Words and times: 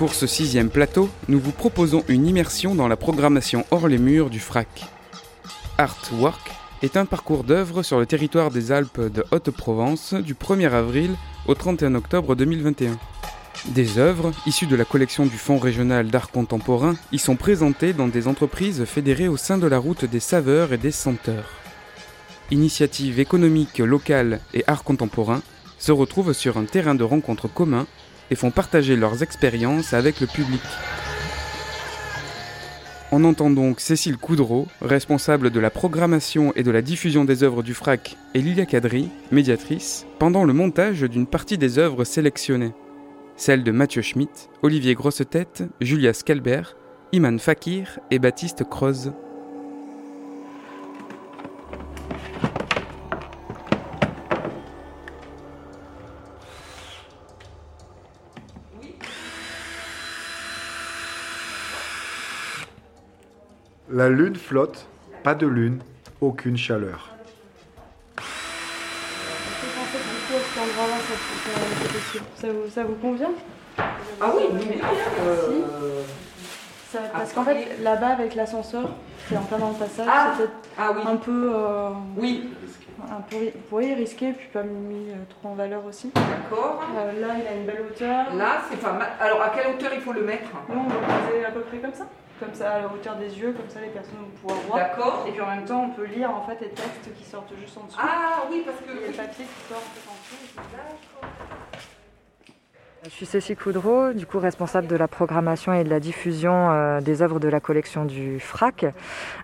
Pour 0.00 0.14
ce 0.14 0.26
sixième 0.26 0.70
plateau, 0.70 1.10
nous 1.28 1.38
vous 1.38 1.52
proposons 1.52 2.04
une 2.08 2.26
immersion 2.26 2.74
dans 2.74 2.88
la 2.88 2.96
programmation 2.96 3.66
hors 3.70 3.86
les 3.86 3.98
murs 3.98 4.30
du 4.30 4.40
FRAC. 4.40 4.86
Artwork 5.76 6.52
est 6.80 6.96
un 6.96 7.04
parcours 7.04 7.44
d'œuvres 7.44 7.82
sur 7.82 7.98
le 7.98 8.06
territoire 8.06 8.50
des 8.50 8.72
Alpes 8.72 9.12
de 9.12 9.26
Haute-Provence 9.30 10.14
du 10.14 10.32
1er 10.32 10.70
avril 10.70 11.10
au 11.46 11.54
31 11.54 11.96
octobre 11.96 12.34
2021. 12.34 12.96
Des 13.74 13.98
œuvres, 13.98 14.32
issues 14.46 14.66
de 14.66 14.74
la 14.74 14.86
collection 14.86 15.26
du 15.26 15.36
Fonds 15.36 15.58
régional 15.58 16.06
d'art 16.06 16.30
contemporain, 16.30 16.96
y 17.12 17.18
sont 17.18 17.36
présentées 17.36 17.92
dans 17.92 18.08
des 18.08 18.26
entreprises 18.26 18.86
fédérées 18.86 19.28
au 19.28 19.36
sein 19.36 19.58
de 19.58 19.66
la 19.66 19.76
route 19.76 20.06
des 20.06 20.18
saveurs 20.18 20.72
et 20.72 20.78
des 20.78 20.92
senteurs. 20.92 21.50
Initiatives 22.50 23.20
économiques 23.20 23.80
locales 23.80 24.40
et 24.54 24.64
art 24.66 24.82
contemporain 24.82 25.42
se 25.78 25.92
retrouvent 25.92 26.32
sur 26.32 26.56
un 26.56 26.64
terrain 26.64 26.94
de 26.94 27.04
rencontre 27.04 27.48
commun 27.48 27.86
et 28.30 28.34
font 28.36 28.50
partager 28.50 28.96
leurs 28.96 29.22
expériences 29.22 29.92
avec 29.92 30.20
le 30.20 30.26
public. 30.26 30.62
On 33.12 33.24
entend 33.24 33.50
donc 33.50 33.80
Cécile 33.80 34.18
Coudreau, 34.18 34.68
responsable 34.80 35.50
de 35.50 35.58
la 35.58 35.70
programmation 35.70 36.52
et 36.54 36.62
de 36.62 36.70
la 36.70 36.80
diffusion 36.80 37.24
des 37.24 37.42
œuvres 37.42 37.64
du 37.64 37.74
FRAC, 37.74 38.16
et 38.34 38.40
Lilia 38.40 38.66
Kadri, 38.66 39.08
médiatrice, 39.32 40.06
pendant 40.20 40.44
le 40.44 40.52
montage 40.52 41.00
d'une 41.02 41.26
partie 41.26 41.58
des 41.58 41.78
œuvres 41.78 42.04
sélectionnées. 42.04 42.72
Celles 43.34 43.64
de 43.64 43.72
Mathieu 43.72 44.02
Schmitt, 44.02 44.48
Olivier 44.62 44.94
Grossetête, 44.94 45.64
Julia 45.80 46.12
Scalbert, 46.12 46.76
Iman 47.10 47.40
Fakir 47.40 47.98
et 48.12 48.20
Baptiste 48.20 48.62
Croze. 48.62 49.12
La 64.00 64.08
lune 64.08 64.34
flotte, 64.34 64.86
pas 65.22 65.34
de 65.34 65.46
lune, 65.46 65.80
aucune 66.22 66.56
chaleur. 66.56 67.10
Ça 72.34 72.46
vous, 72.48 72.70
ça 72.70 72.82
vous 72.82 72.94
convient? 72.94 73.32
Ah 73.78 74.32
oui, 74.34 74.44
oui, 74.54 74.66
mais 74.70 74.78
euh, 75.22 76.02
Ça- 76.90 77.00
Parce 77.12 77.34
qu'en 77.34 77.44
fait, 77.44 77.76
là-bas, 77.82 78.06
avec 78.08 78.34
l'ascenseur, 78.36 78.88
c'est 79.28 79.36
en 79.36 79.42
plein 79.42 79.58
dans 79.58 79.68
le 79.68 79.74
passage, 79.74 80.06
Ah. 80.10 80.32
c'est 80.34 80.44
peut-être 80.44 80.52
ah 80.78 80.92
oui, 80.96 81.02
un 81.06 81.16
peu, 81.16 81.52
euh, 81.54 81.90
oui, 82.16 82.54
un 83.02 83.20
peu 83.28 83.36
oui, 83.70 83.92
risqué, 83.92 84.32
puis 84.32 84.48
pas 84.50 84.62
mis 84.62 85.10
euh, 85.10 85.16
trop 85.28 85.50
en 85.50 85.54
valeur 85.56 85.84
aussi. 85.84 86.10
d'accord. 86.14 86.82
Euh, 86.96 87.20
là, 87.20 87.34
il 87.38 87.46
a 87.46 87.52
une 87.52 87.66
belle 87.66 87.84
hauteur. 87.90 88.34
Là, 88.34 88.62
c'est 88.70 88.80
pas 88.80 88.94
mal. 88.94 89.08
Alors, 89.20 89.42
à 89.42 89.50
quelle 89.50 89.74
hauteur 89.74 89.90
il 89.92 90.00
faut 90.00 90.14
le 90.14 90.22
mettre? 90.22 90.48
Nous, 90.70 90.80
on 90.80 90.88
va 90.88 90.94
poser 90.94 91.44
à 91.44 91.50
peu 91.50 91.60
près 91.60 91.76
comme 91.76 91.92
ça. 91.92 92.06
Comme 92.40 92.54
ça, 92.54 92.72
à 92.72 92.80
la 92.80 92.86
hauteur 92.86 93.16
des 93.16 93.38
yeux, 93.38 93.52
comme 93.52 93.68
ça, 93.68 93.80
les 93.82 93.88
personnes 93.88 94.16
vont 94.18 94.30
pouvoir 94.40 94.58
voir. 94.62 94.78
D'accord. 94.78 95.24
Et 95.28 95.32
puis 95.32 95.42
en 95.42 95.46
même 95.46 95.66
temps, 95.66 95.84
on 95.84 95.90
peut 95.90 96.06
lire 96.06 96.30
en 96.30 96.40
fait 96.46 96.58
les 96.62 96.70
textes 96.70 97.14
qui 97.14 97.24
sortent 97.24 97.52
juste 97.60 97.76
en 97.76 97.84
dessous. 97.84 97.98
Ah 98.00 98.44
oui, 98.50 98.62
parce 98.64 98.78
que. 98.78 98.96
Il 98.96 99.02
y 99.02 99.04
a 99.04 99.08
le 99.08 99.12
papier 99.12 99.44
qui 99.44 99.68
sort 99.68 99.82
tout 99.82 100.08
en 100.08 100.14
dessous. 100.14 101.90
Je 103.02 103.08
suis 103.08 103.24
Cécile 103.24 103.56
Coudreau, 103.56 104.12
du 104.12 104.26
coup 104.26 104.38
responsable 104.38 104.86
de 104.86 104.94
la 104.94 105.08
programmation 105.08 105.72
et 105.72 105.84
de 105.84 105.88
la 105.88 106.00
diffusion 106.00 106.70
euh, 106.70 107.00
des 107.00 107.22
œuvres 107.22 107.40
de 107.40 107.48
la 107.48 107.58
collection 107.58 108.04
du 108.04 108.38
FRAC, 108.40 108.84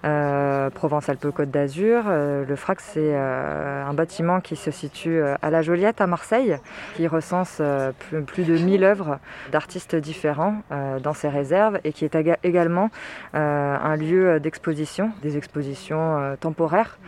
euh, 0.04 0.68
Provence-Alpes-Côte 0.68 1.50
d'Azur. 1.50 2.04
Euh, 2.06 2.44
le 2.44 2.54
FRAC, 2.54 2.80
c'est 2.82 3.16
un 3.16 3.94
bâtiment 3.94 4.40
qui 4.40 4.56
se 4.56 4.70
situe 4.70 5.22
à 5.22 5.48
la 5.48 5.62
Joliette, 5.62 6.02
à 6.02 6.06
Marseille, 6.06 6.58
qui 6.96 7.06
recense 7.06 7.62
plus, 8.26 8.44
de 8.44 8.58
1000 8.58 8.84
œuvres 8.84 9.18
d'artistes 9.52 9.96
différents 9.96 10.56
dans 11.02 11.14
ses 11.14 11.28
réserves 11.28 11.78
et 11.84 11.92
qui 11.92 12.04
est 12.04 12.16
également 12.42 12.90
un 13.32 13.96
lieu 13.96 14.38
d'exposition, 14.38 15.12
des 15.22 15.36
expositions 15.36 16.36
temporaires 16.40 16.98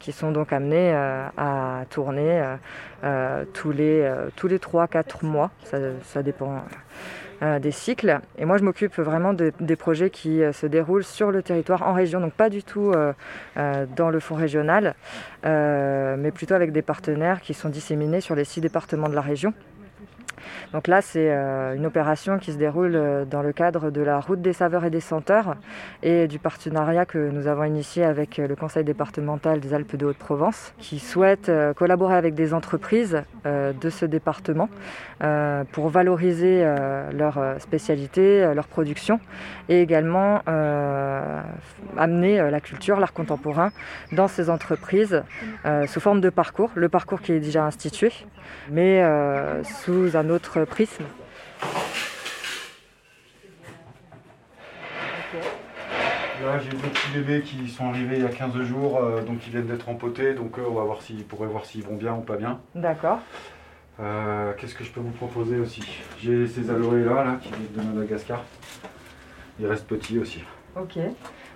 qui 0.00 0.12
sont 0.12 0.32
donc 0.32 0.52
amenées 0.52 0.94
à 0.94 1.84
tourner 1.90 2.42
tous 3.52 3.70
les 3.70 4.10
tous 4.36 4.48
les 4.48 4.58
3-4 4.58 5.24
mois, 5.24 5.43
ça, 6.02 6.22
dépend 6.22 6.62
euh, 7.42 7.58
des 7.58 7.70
cycles. 7.72 8.20
Et 8.38 8.44
moi, 8.44 8.58
je 8.58 8.64
m'occupe 8.64 8.96
vraiment 8.98 9.32
de- 9.32 9.52
des 9.60 9.76
projets 9.76 10.10
qui 10.10 10.42
euh, 10.42 10.52
se 10.52 10.66
déroulent 10.66 11.04
sur 11.04 11.30
le 11.30 11.42
territoire 11.42 11.82
en 11.82 11.92
région, 11.92 12.20
donc 12.20 12.32
pas 12.32 12.48
du 12.50 12.62
tout 12.62 12.92
euh, 12.92 13.12
dans 13.96 14.10
le 14.10 14.20
fonds 14.20 14.36
régional, 14.36 14.94
mais 15.44 16.30
plutôt 16.32 16.54
avec 16.54 16.72
des 16.72 16.82
partenaires 16.82 17.40
qui 17.40 17.54
sont 17.54 17.68
disséminés 17.68 18.20
sur 18.20 18.34
les 18.34 18.44
six 18.44 18.60
départements 18.60 19.08
de 19.08 19.14
la 19.14 19.20
région. 19.20 19.52
Donc 20.72 20.88
là, 20.88 21.02
c'est 21.02 21.30
euh, 21.30 21.74
une 21.74 21.86
opération 21.86 22.38
qui 22.38 22.52
se 22.52 22.58
déroule 22.58 22.96
euh, 22.96 23.24
dans 23.24 23.42
le 23.42 23.52
cadre 23.52 23.90
de 23.90 24.00
la 24.00 24.20
route 24.20 24.42
des 24.42 24.52
saveurs 24.52 24.84
et 24.84 24.90
des 24.90 25.00
senteurs 25.00 25.56
et 26.02 26.26
du 26.26 26.38
partenariat 26.38 27.06
que 27.06 27.30
nous 27.30 27.46
avons 27.46 27.64
initié 27.64 28.04
avec 28.04 28.38
euh, 28.38 28.46
le 28.46 28.56
Conseil 28.56 28.84
départemental 28.84 29.60
des 29.60 29.74
Alpes 29.74 29.96
de 29.96 30.06
Haute-Provence, 30.06 30.74
qui 30.78 30.98
souhaite 30.98 31.50
collaborer 31.76 32.16
avec 32.16 32.34
des 32.34 32.54
entreprises 32.54 33.22
de 33.44 33.90
ce 33.90 34.06
département 34.06 34.68
pour 35.72 35.88
valoriser 35.88 36.64
leur 37.12 37.38
spécialité, 37.58 38.52
leur 38.54 38.66
production 38.66 39.20
et 39.68 39.80
également 39.80 40.40
amener 41.98 42.40
euh, 42.40 42.50
la 42.50 42.60
culture, 42.60 43.00
l'art 43.00 43.12
contemporain 43.12 43.70
dans 44.12 44.28
ces 44.28 44.50
entreprises 44.50 45.22
euh, 45.64 45.86
sous 45.86 46.00
forme 46.00 46.20
de 46.20 46.30
parcours, 46.30 46.70
le 46.74 46.88
parcours 46.88 47.20
qui 47.20 47.32
est 47.32 47.40
déjà 47.40 47.64
institué, 47.64 48.12
mais 48.70 49.02
euh, 49.02 49.62
sous 49.64 50.16
un 50.16 50.30
autre 50.30 50.64
prisme. 50.64 51.04
Là, 56.44 56.58
j'ai 56.58 56.70
deux 56.70 56.88
petits 56.88 57.10
bébés 57.14 57.40
qui 57.42 57.68
sont 57.68 57.88
arrivés 57.88 58.16
il 58.16 58.22
y 58.22 58.26
a 58.26 58.30
15 58.30 58.60
jours, 58.62 58.98
euh, 58.98 59.22
donc 59.22 59.46
ils 59.46 59.50
viennent 59.52 59.66
d'être 59.66 59.88
empotés, 59.88 60.34
donc 60.34 60.58
euh, 60.58 60.62
on 60.68 60.74
va 60.74 60.82
voir 60.82 61.00
s'ils 61.00 61.24
pourraient 61.24 61.46
voir 61.46 61.64
s'ils 61.64 61.82
vont 61.82 61.94
bien 61.96 62.12
ou 62.14 62.20
pas 62.20 62.36
bien. 62.36 62.60
D'accord. 62.74 63.20
Euh, 64.00 64.52
Qu'est-ce 64.58 64.74
que 64.74 64.84
je 64.84 64.90
peux 64.90 65.00
vous 65.00 65.12
proposer 65.12 65.58
aussi? 65.58 65.82
J'ai 66.20 66.46
ces 66.46 66.68
aloés 66.70 67.04
là, 67.04 67.24
là, 67.24 67.38
qui 67.40 67.48
viennent 67.48 67.88
de 67.92 67.94
Madagascar. 67.94 68.42
Ils 69.60 69.66
restent 69.66 69.86
petits 69.86 70.18
aussi. 70.18 70.42
Ok. 70.76 70.98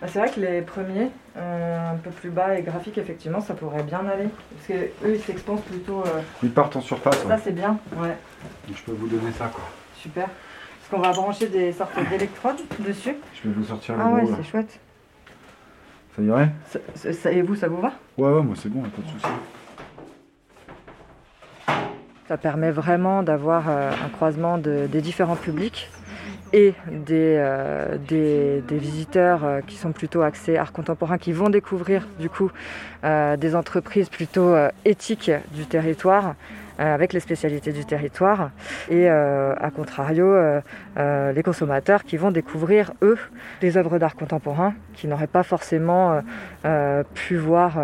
Bah, 0.01 0.07
c'est 0.07 0.21
vrai 0.21 0.31
que 0.31 0.39
les 0.41 0.63
premiers, 0.63 1.11
euh, 1.37 1.91
un 1.93 1.97
peu 1.97 2.11
plus 2.11 2.31
bas 2.31 2.57
et 2.57 2.63
graphiques, 2.63 2.99
effectivement, 2.99 3.41
ça 3.41 3.55
pourrait 3.55 3.83
bien 3.83 4.01
aller. 4.07 4.29
Parce 4.55 4.67
que 4.69 4.85
eux, 5.07 5.15
ils 5.17 5.21
s'expansent 5.21 5.63
plutôt. 5.63 6.01
euh, 6.07 6.21
Ils 6.43 6.53
partent 6.53 6.77
en 6.77 6.81
surface, 6.81 7.25
ouais. 7.25 7.31
Ça, 7.37 7.39
c'est 7.43 7.53
bien. 7.53 7.79
Ouais, 7.97 8.17
donc 8.69 8.77
je 8.77 8.83
peux 8.83 8.93
vous 8.93 9.09
donner 9.09 9.33
ça 9.33 9.47
quoi. 9.47 9.65
super. 9.97 10.27
Parce 10.29 10.91
qu'on 11.03 11.09
va 11.09 11.13
brancher 11.13 11.49
des 11.49 11.73
sortes 11.73 11.93
d'électrodes 12.09 12.61
dessus. 12.79 13.17
Je 13.43 13.49
vais 13.49 13.55
vous 13.55 13.65
sortir 13.65 13.97
le 13.97 14.03
Ah 14.05 14.11
ouais, 14.11 14.25
c'est 14.37 14.49
chouette. 14.49 14.79
Ça 16.17 16.23
irait 16.23 16.49
Ça- 16.69 16.79
ça- 16.95 17.13
ça- 17.13 17.33
et 17.33 17.43
vous, 17.43 17.57
ça 17.57 17.69
vous 17.69 17.81
va? 17.81 17.93
Ouais, 18.17 18.31
ouais, 18.33 18.43
moi 18.43 18.55
c'est 18.57 18.69
bon, 18.69 18.83
pas 18.83 19.03
de 19.03 19.09
souci. 19.09 19.27
Ça 22.29 22.37
permet 22.39 22.71
vraiment 22.71 23.23
d'avoir 23.23 23.69
euh, 23.69 23.91
un 23.91 24.09
croisement 24.11 24.59
de- 24.59 24.87
des 24.87 25.01
différents 25.01 25.37
publics 25.37 25.91
et 26.53 26.75
des, 26.91 27.37
euh, 27.39 27.97
visiteurs 28.71 29.45
euh, 29.45 29.61
qui 29.67 29.77
sont 29.77 29.93
plutôt 29.93 30.23
axés 30.23 30.57
art 30.57 30.73
contemporain, 30.73 31.19
qui 31.19 31.33
vont 31.33 31.51
découvrir 31.51 32.07
du 32.19 32.31
coup 32.31 32.51
euh, 33.05 33.37
des 33.37 33.55
entreprises 33.55 34.09
plutôt 34.09 34.55
éthiques 34.85 35.31
du 35.53 35.67
territoire, 35.67 36.35
avec 36.79 37.13
les 37.13 37.19
spécialités 37.19 37.73
du 37.73 37.85
territoire, 37.85 38.53
et 38.89 39.09
à 39.09 39.71
contrario, 39.75 40.33
les 40.97 41.43
consommateurs 41.43 42.05
qui 42.05 42.17
vont 42.17 42.31
découvrir, 42.31 42.93
eux, 43.03 43.19
des 43.61 43.77
œuvres 43.77 43.99
d'art 43.99 44.15
contemporain 44.15 44.75
qu'ils 44.95 45.11
n'auraient 45.11 45.27
pas 45.27 45.43
forcément 45.43 46.23
pu 47.15 47.37
voir 47.37 47.79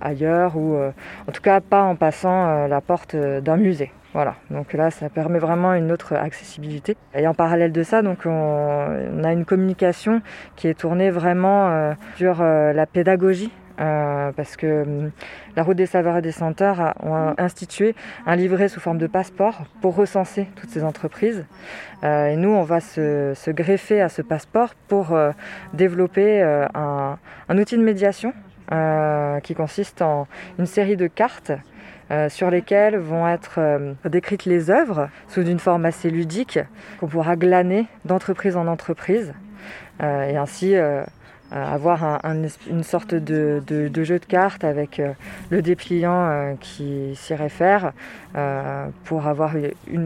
ailleurs, 0.00 0.56
ou 0.56 0.78
en 0.78 1.32
tout 1.32 1.42
cas 1.42 1.60
pas 1.60 1.82
en 1.82 1.94
passant 1.94 2.66
la 2.66 2.80
porte 2.80 3.14
d'un 3.14 3.58
musée. 3.58 3.92
Voilà, 4.14 4.34
donc 4.50 4.74
là, 4.74 4.90
ça 4.90 5.08
permet 5.08 5.38
vraiment 5.38 5.72
une 5.72 5.90
autre 5.90 6.14
accessibilité. 6.14 6.96
Et 7.14 7.26
en 7.26 7.32
parallèle 7.32 7.72
de 7.72 7.82
ça, 7.82 8.02
donc 8.02 8.26
on, 8.26 9.24
a 9.24 9.32
une 9.32 9.46
communication 9.46 10.20
qui 10.54 10.68
est 10.68 10.74
tournée 10.74 11.10
vraiment 11.10 11.70
euh, 11.70 11.94
sur 12.16 12.42
euh, 12.42 12.72
la 12.72 12.86
pédagogie. 12.86 13.50
Euh, 13.80 14.32
parce 14.32 14.58
que 14.58 14.82
hum, 14.82 15.10
la 15.56 15.62
route 15.62 15.78
des 15.78 15.86
saveurs 15.86 16.18
et 16.18 16.22
des 16.22 16.30
senteurs 16.30 16.78
a, 16.78 16.94
institué 17.38 17.94
un 18.26 18.36
livret 18.36 18.68
sous 18.68 18.80
forme 18.80 18.98
de 18.98 19.06
passeport 19.06 19.62
pour 19.80 19.96
recenser 19.96 20.46
toutes 20.56 20.68
ces 20.68 20.84
entreprises. 20.84 21.46
et 22.02 22.36
nous, 22.36 22.50
on 22.50 22.64
va 22.64 22.80
se, 22.80 23.50
greffer 23.50 24.02
à 24.02 24.10
ce 24.10 24.20
passeport 24.20 24.74
pour 24.88 25.18
développer 25.72 26.42
un, 26.42 27.18
outil 27.48 27.78
de 27.78 27.82
médiation 27.82 28.34
qui 29.42 29.54
consiste 29.54 30.02
en 30.02 30.26
une 30.58 30.66
série 30.66 30.98
de 30.98 31.06
cartes 31.06 31.52
euh, 32.12 32.28
sur 32.28 32.50
lesquelles 32.50 32.98
vont 32.98 33.26
être 33.26 33.54
euh, 33.56 33.94
décrites 34.04 34.44
les 34.44 34.70
œuvres 34.70 35.08
sous 35.28 35.46
une 35.46 35.58
forme 35.58 35.86
assez 35.86 36.10
ludique 36.10 36.58
qu'on 37.00 37.06
pourra 37.06 37.36
glaner 37.36 37.86
d'entreprise 38.04 38.54
en 38.54 38.66
entreprise 38.66 39.32
euh, 40.02 40.28
et 40.28 40.36
ainsi 40.36 40.74
avoir 41.50 42.22
une 42.24 42.82
sorte 42.82 43.14
de, 43.14 43.62
jeu 44.04 44.18
de 44.18 44.24
cartes 44.24 44.64
avec 44.64 45.02
le 45.50 45.60
dépliant 45.60 46.56
qui 46.58 47.14
s'y 47.14 47.34
réfère 47.34 47.92
pour 49.04 49.26
avoir 49.26 49.52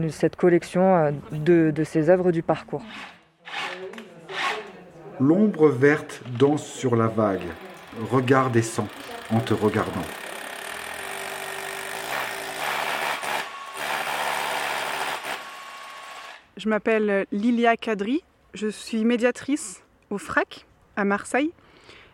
cette 0.09 0.35
collection 0.35 1.13
de, 1.31 1.71
de 1.71 1.83
ces 1.85 2.09
œuvres 2.09 2.33
du 2.33 2.43
parcours. 2.43 2.83
L'ombre 5.21 5.69
verte 5.69 6.21
danse 6.37 6.65
sur 6.65 6.97
la 6.97 7.07
vague, 7.07 7.47
regarde 8.11 8.57
et 8.57 8.61
sent 8.61 8.87
en 9.31 9.39
te 9.39 9.53
regardant. 9.53 10.03
Je 16.57 16.69
m'appelle 16.69 17.27
Lilia 17.31 17.77
Kadri, 17.77 18.23
je 18.55 18.67
suis 18.67 19.05
médiatrice 19.05 19.83
au 20.09 20.17
FRAC 20.17 20.65
à 20.95 21.05
Marseille. 21.05 21.51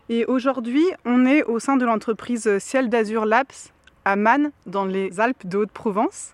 Et 0.10 0.25
aujourd'hui, 0.25 0.84
on 1.06 1.25
est 1.25 1.44
au 1.44 1.60
sein 1.60 1.78
de 1.78 1.86
l'entreprise 1.86 2.57
Ciel 2.60 2.90
d'Azur 2.90 3.25
Labs 3.25 3.72
à 4.04 4.18
Man, 4.18 4.51
dans 4.66 4.84
les 4.84 5.22
Alpes 5.22 5.48
de 5.48 5.60
Haute-Provence. 5.60 6.34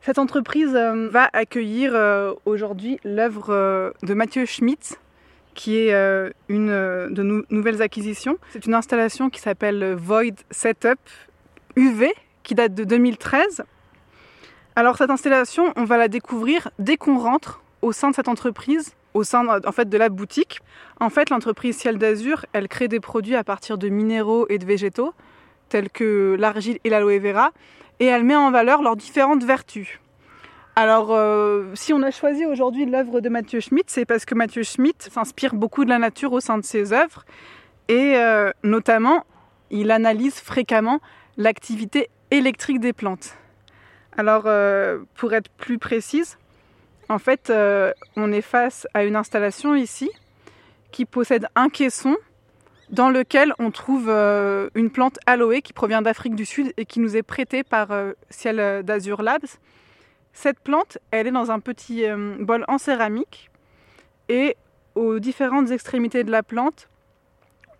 Cette 0.00 0.18
entreprise 0.18 0.74
euh, 0.74 1.08
va 1.08 1.30
accueillir 1.32 1.92
euh, 1.94 2.34
aujourd'hui 2.46 2.98
l'œuvre 3.04 3.50
euh, 3.50 3.90
de 4.02 4.14
Mathieu 4.14 4.44
Schmitt, 4.44 4.98
qui 5.54 5.76
est 5.76 5.92
une 6.48 6.68
de 6.68 7.44
nouvelles 7.50 7.82
acquisitions. 7.82 8.38
C'est 8.50 8.66
une 8.66 8.74
installation 8.74 9.28
qui 9.28 9.40
s'appelle 9.40 9.94
Void 9.94 10.34
Setup 10.52 11.00
UV, 11.74 12.12
qui 12.44 12.54
date 12.54 12.74
de 12.74 12.84
2013 12.84 13.64
alors 14.78 14.96
cette 14.96 15.10
installation, 15.10 15.72
on 15.74 15.82
va 15.82 15.96
la 15.96 16.06
découvrir 16.06 16.70
dès 16.78 16.96
qu'on 16.96 17.18
rentre 17.18 17.60
au 17.82 17.90
sein 17.90 18.10
de 18.10 18.14
cette 18.14 18.28
entreprise, 18.28 18.94
au 19.12 19.24
sein 19.24 19.44
en 19.66 19.72
fait, 19.72 19.88
de 19.88 19.98
la 19.98 20.08
boutique. 20.08 20.60
En 21.00 21.10
fait, 21.10 21.30
l'entreprise 21.30 21.76
Ciel 21.76 21.98
d'Azur, 21.98 22.46
elle 22.52 22.68
crée 22.68 22.86
des 22.86 23.00
produits 23.00 23.34
à 23.34 23.42
partir 23.42 23.76
de 23.76 23.88
minéraux 23.88 24.46
et 24.48 24.58
de 24.58 24.64
végétaux, 24.64 25.14
tels 25.68 25.90
que 25.90 26.36
l'argile 26.38 26.78
et 26.84 26.90
l'aloe 26.90 27.18
vera, 27.18 27.50
et 27.98 28.04
elle 28.04 28.22
met 28.22 28.36
en 28.36 28.52
valeur 28.52 28.80
leurs 28.80 28.94
différentes 28.94 29.42
vertus. 29.42 29.98
Alors, 30.76 31.08
euh, 31.10 31.64
si 31.74 31.92
on 31.92 32.00
a 32.04 32.12
choisi 32.12 32.46
aujourd'hui 32.46 32.86
l'œuvre 32.86 33.20
de 33.20 33.28
Mathieu 33.28 33.58
Schmitt, 33.58 33.90
c'est 33.90 34.06
parce 34.06 34.24
que 34.24 34.36
Mathieu 34.36 34.62
Schmitt 34.62 35.08
s'inspire 35.12 35.56
beaucoup 35.56 35.84
de 35.84 35.90
la 35.90 35.98
nature 35.98 36.32
au 36.32 36.38
sein 36.38 36.56
de 36.56 36.64
ses 36.64 36.92
œuvres, 36.92 37.24
et 37.88 38.14
euh, 38.14 38.52
notamment, 38.62 39.24
il 39.72 39.90
analyse 39.90 40.36
fréquemment 40.36 41.00
l'activité 41.36 42.10
électrique 42.30 42.78
des 42.78 42.92
plantes. 42.92 43.36
Alors, 44.18 44.42
euh, 44.46 44.98
pour 45.14 45.32
être 45.32 45.48
plus 45.48 45.78
précise, 45.78 46.38
en 47.08 47.20
fait, 47.20 47.50
euh, 47.50 47.92
on 48.16 48.32
est 48.32 48.42
face 48.42 48.84
à 48.92 49.04
une 49.04 49.14
installation 49.14 49.76
ici 49.76 50.10
qui 50.90 51.04
possède 51.04 51.46
un 51.54 51.68
caisson 51.68 52.16
dans 52.90 53.10
lequel 53.10 53.54
on 53.60 53.70
trouve 53.70 54.08
euh, 54.08 54.70
une 54.74 54.90
plante 54.90 55.20
aloe 55.26 55.60
qui 55.60 55.72
provient 55.72 56.02
d'Afrique 56.02 56.34
du 56.34 56.44
Sud 56.44 56.72
et 56.76 56.84
qui 56.84 56.98
nous 56.98 57.16
est 57.16 57.22
prêtée 57.22 57.62
par 57.62 57.90
Ciel 58.28 58.82
d'Azur 58.82 59.22
Labs. 59.22 59.46
Cette 60.32 60.58
plante, 60.58 60.98
elle 61.12 61.28
est 61.28 61.32
dans 61.32 61.52
un 61.52 61.60
petit 61.60 62.04
bol 62.40 62.64
en 62.66 62.78
céramique 62.78 63.50
et 64.28 64.56
aux 64.96 65.20
différentes 65.20 65.70
extrémités 65.70 66.24
de 66.24 66.32
la 66.32 66.42
plante, 66.42 66.88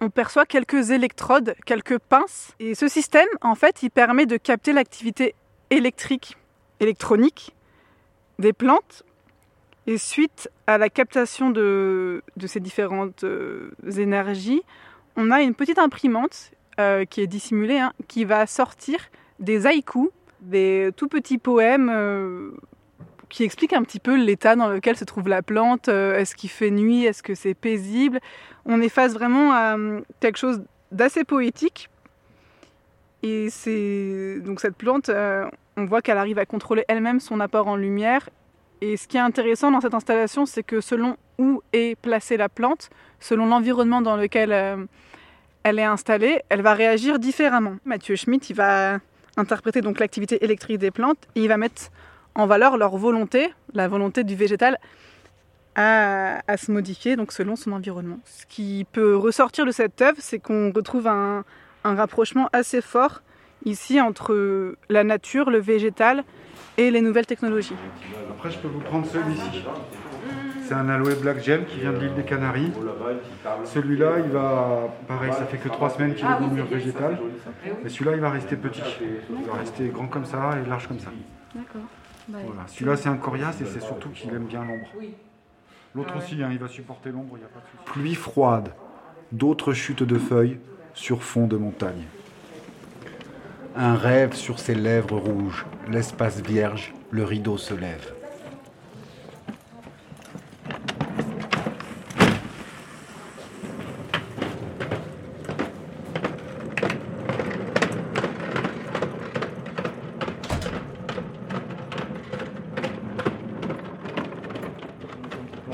on 0.00 0.08
perçoit 0.08 0.46
quelques 0.46 0.90
électrodes, 0.90 1.56
quelques 1.66 1.98
pinces. 1.98 2.52
Et 2.60 2.76
ce 2.76 2.86
système, 2.86 3.26
en 3.40 3.56
fait, 3.56 3.82
il 3.82 3.90
permet 3.90 4.26
de 4.26 4.36
capter 4.36 4.72
l'activité 4.72 5.34
électrique, 5.70 6.36
électronique 6.80 7.54
des 8.38 8.52
plantes. 8.52 9.04
Et 9.86 9.96
suite 9.96 10.50
à 10.66 10.76
la 10.76 10.90
captation 10.90 11.50
de, 11.50 12.22
ces 12.46 12.60
différentes 12.60 13.24
euh, 13.24 13.70
énergies, 13.96 14.62
on 15.16 15.30
a 15.30 15.40
une 15.40 15.54
petite 15.54 15.78
imprimante 15.78 16.52
euh, 16.78 17.06
qui 17.06 17.22
est 17.22 17.26
dissimulée, 17.26 17.78
hein, 17.78 17.92
qui 18.06 18.24
va 18.24 18.46
sortir 18.46 18.98
des 19.40 19.66
haïkus, 19.66 20.10
des 20.40 20.90
tout 20.94 21.08
petits 21.08 21.38
poèmes 21.38 21.90
euh, 21.90 22.50
qui 23.30 23.44
expliquent 23.44 23.72
un 23.72 23.82
petit 23.82 23.98
peu 23.98 24.14
l'état 24.14 24.56
dans 24.56 24.68
lequel 24.68 24.96
se 24.96 25.04
trouve 25.04 25.28
la 25.28 25.42
plante. 25.42 25.88
est-ce 25.88 26.34
qu'il 26.34 26.50
fait 26.50 26.70
nuit 26.70 27.04
Est-ce 27.04 27.22
que 27.22 27.34
c'est 27.34 27.54
paisible 27.54 28.20
On 28.66 28.80
est 28.80 28.88
face 28.88 29.14
vraiment 29.14 29.52
à 29.52 29.76
quelque 30.20 30.38
chose 30.38 30.62
d'assez 30.92 31.24
poétique 31.24 31.88
et 33.22 33.50
c'est 33.50 34.40
donc 34.40 34.60
cette 34.60 34.76
plante, 34.76 35.08
euh, 35.08 35.48
on 35.76 35.84
voit 35.86 36.02
qu'elle 36.02 36.18
arrive 36.18 36.38
à 36.38 36.46
contrôler 36.46 36.84
elle-même 36.88 37.20
son 37.20 37.40
apport 37.40 37.66
en 37.66 37.76
lumière. 37.76 38.28
Et 38.80 38.96
ce 38.96 39.08
qui 39.08 39.16
est 39.16 39.20
intéressant 39.20 39.72
dans 39.72 39.80
cette 39.80 39.94
installation, 39.94 40.46
c'est 40.46 40.62
que 40.62 40.80
selon 40.80 41.16
où 41.38 41.62
est 41.72 41.98
placée 42.00 42.36
la 42.36 42.48
plante, 42.48 42.90
selon 43.18 43.46
l'environnement 43.46 44.02
dans 44.02 44.16
lequel 44.16 44.52
euh, 44.52 44.76
elle 45.64 45.80
est 45.80 45.84
installée, 45.84 46.42
elle 46.48 46.62
va 46.62 46.74
réagir 46.74 47.18
différemment. 47.18 47.76
Mathieu 47.84 48.14
Schmitt, 48.14 48.50
il 48.50 48.56
va 48.56 48.98
interpréter 49.36 49.80
donc 49.80 49.98
l'activité 49.98 50.44
électrique 50.44 50.78
des 50.78 50.92
plantes 50.92 51.18
et 51.34 51.42
il 51.42 51.48
va 51.48 51.56
mettre 51.56 51.90
en 52.36 52.46
valeur 52.46 52.76
leur 52.76 52.96
volonté, 52.96 53.52
la 53.74 53.88
volonté 53.88 54.22
du 54.22 54.36
végétal 54.36 54.78
à, 55.74 56.40
à, 56.46 56.56
se 56.56 56.70
modifier 56.70 57.16
donc 57.16 57.32
selon 57.32 57.56
son 57.56 57.72
environnement. 57.72 58.20
Ce 58.24 58.46
qui 58.46 58.86
peut 58.92 59.16
ressortir 59.16 59.66
de 59.66 59.72
cette 59.72 60.00
œuvre, 60.02 60.18
c'est 60.20 60.38
qu'on 60.38 60.72
retrouve 60.72 61.08
un, 61.08 61.44
un 61.88 61.96
rapprochement 61.96 62.48
assez 62.52 62.80
fort 62.80 63.22
ici 63.64 64.00
entre 64.00 64.76
la 64.88 65.04
nature, 65.04 65.50
le 65.50 65.58
végétal 65.58 66.24
et 66.76 66.90
les 66.90 67.00
nouvelles 67.00 67.26
technologies. 67.26 67.74
Après, 68.30 68.50
je 68.50 68.58
peux 68.58 68.68
vous 68.68 68.80
prendre 68.80 69.06
celui-ci. 69.06 69.64
C'est 70.62 70.74
un 70.74 70.88
aloe 70.90 71.14
black 71.14 71.42
gem 71.42 71.64
qui 71.64 71.80
vient 71.80 71.92
de 71.92 71.98
l'île 71.98 72.14
des 72.14 72.24
Canaries. 72.24 72.72
Celui-là, 73.64 74.18
il 74.18 74.30
va, 74.30 74.94
pareil, 75.08 75.32
ça 75.32 75.46
fait 75.46 75.56
que 75.56 75.68
trois 75.68 75.88
semaines 75.90 76.14
qu'il 76.14 76.26
est 76.26 76.40
dans 76.40 76.46
le 76.46 76.54
mur 76.54 76.66
végétal. 76.66 77.18
Mais 77.82 77.88
celui-là, 77.88 78.12
il 78.14 78.20
va 78.20 78.30
rester 78.30 78.56
petit. 78.56 78.82
Il 79.30 79.46
va 79.46 79.54
rester 79.54 79.88
grand 79.88 80.08
comme 80.08 80.26
ça 80.26 80.56
et 80.62 80.68
large 80.68 80.86
comme 80.86 81.00
ça. 81.00 81.10
D'accord. 81.54 81.88
Bah, 82.28 82.38
celui-là, 82.66 82.96
c'est 82.96 83.08
un 83.08 83.16
coriace 83.16 83.60
et 83.62 83.64
c'est 83.64 83.80
surtout 83.80 84.10
qu'il 84.10 84.28
aime 84.34 84.44
bien 84.44 84.62
l'ombre. 84.62 84.88
L'autre 85.94 86.12
ah 86.14 86.18
aussi, 86.18 86.42
hein, 86.42 86.50
il 86.52 86.58
va 86.58 86.68
supporter 86.68 87.10
l'ombre, 87.10 87.36
il 87.36 87.38
n'y 87.38 87.44
a 87.44 87.48
pas 87.48 87.60
de 87.60 87.64
souci. 87.64 87.82
Pluie 87.86 88.14
froide, 88.14 88.68
d'autres 89.32 89.72
chutes 89.72 90.02
de 90.02 90.18
feuilles, 90.18 90.58
sur 90.98 91.22
fond 91.22 91.46
de 91.46 91.56
montagne. 91.56 92.06
Un 93.76 93.94
rêve 93.94 94.34
sur 94.34 94.58
ses 94.58 94.74
lèvres 94.74 95.16
rouges, 95.16 95.64
l'espace 95.88 96.40
vierge, 96.40 96.92
le 97.12 97.22
rideau 97.22 97.56
se 97.56 97.72
lève. 97.72 98.12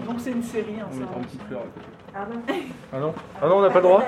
Donc 0.06 0.20
c'est 0.20 0.32
une 0.32 0.42
série, 0.42 0.80
hein, 0.80 0.88
ça. 0.92 1.08
Ah 2.14 2.26
non 2.30 2.42
Ah 2.92 2.98
non, 3.00 3.14
ah 3.42 3.48
non 3.48 3.56
on 3.56 3.62
n'a 3.62 3.70
pas 3.70 3.80
le 3.80 3.86
droit? 3.86 4.04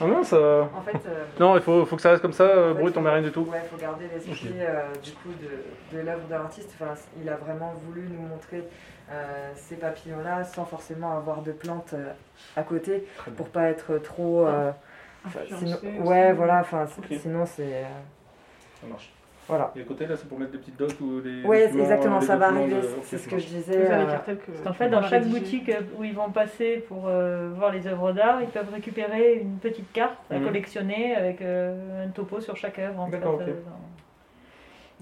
Ah 0.00 0.06
non, 0.06 0.22
ça... 0.22 0.36
En 0.74 0.80
fait, 0.80 1.06
euh, 1.06 1.24
Non, 1.38 1.56
il 1.56 1.62
faut, 1.62 1.84
faut, 1.84 1.96
que 1.96 2.02
ça 2.02 2.10
reste 2.10 2.22
comme 2.22 2.32
ça, 2.32 2.44
euh, 2.44 2.74
brut, 2.74 2.96
on 2.96 3.02
met 3.02 3.10
rien 3.10 3.22
du 3.22 3.32
tout. 3.32 3.42
Ouais, 3.42 3.60
il 3.62 3.68
faut 3.68 3.76
garder 3.76 4.06
l'esprit 4.12 4.54
euh, 4.60 4.92
du 5.02 5.12
coup 5.12 5.28
de, 5.28 5.96
de 5.96 6.02
l'œuvre 6.02 6.26
de 6.26 6.32
l'artiste. 6.32 6.74
Enfin, 6.80 6.94
il 7.20 7.28
a 7.28 7.36
vraiment 7.36 7.74
voulu 7.86 8.08
nous 8.08 8.26
montrer 8.26 8.64
ces 9.56 9.74
papillons-là 9.74 10.44
sans 10.44 10.64
forcément 10.64 11.16
avoir 11.16 11.42
de 11.42 11.50
plantes 11.50 11.96
à 12.56 12.62
côté 12.62 13.04
pour 13.36 13.48
pas 13.48 13.64
être 13.64 13.98
trop... 13.98 14.46
sinon, 15.58 15.76
ouais, 16.04 16.32
voilà, 16.32 16.60
enfin, 16.60 16.86
sinon 17.20 17.44
c'est... 17.44 17.84
Ça 18.80 18.86
marche. 18.86 19.12
Voilà. 19.50 19.72
Et 19.76 19.80
à 19.82 19.84
côté, 19.84 20.06
là, 20.06 20.16
c'est 20.16 20.28
pour 20.28 20.38
mettre 20.38 20.52
des 20.52 20.58
petites 20.58 20.78
dots 20.78 20.86
ou 21.00 21.20
des. 21.20 21.42
Oui, 21.44 21.58
exactement, 21.58 22.20
ça 22.20 22.36
va 22.36 22.48
arriver. 22.48 22.76
c'est 23.02 23.18
ce 23.18 23.28
que 23.28 23.38
je 23.38 23.46
disais. 23.46 23.90
Euh... 23.90 24.06
En 24.66 24.72
fait, 24.72 24.88
dans 24.88 25.02
chaque 25.02 25.26
boutique 25.26 25.68
euh, 25.68 25.80
où 25.98 26.04
ils 26.04 26.14
vont 26.14 26.30
passer 26.30 26.84
pour 26.88 27.06
euh, 27.06 27.50
voir 27.54 27.72
les 27.72 27.86
œuvres 27.86 28.12
d'art, 28.12 28.40
ils 28.40 28.48
peuvent 28.48 28.72
récupérer 28.72 29.34
une 29.34 29.58
petite 29.58 29.92
carte 29.92 30.18
à 30.30 30.38
mhm. 30.38 30.46
collectionner 30.46 31.14
avec 31.14 31.42
euh, 31.42 32.06
un 32.06 32.08
topo 32.08 32.40
sur 32.40 32.56
chaque 32.56 32.78
œuvre. 32.78 33.00
En 33.00 33.10
fait, 33.10 33.20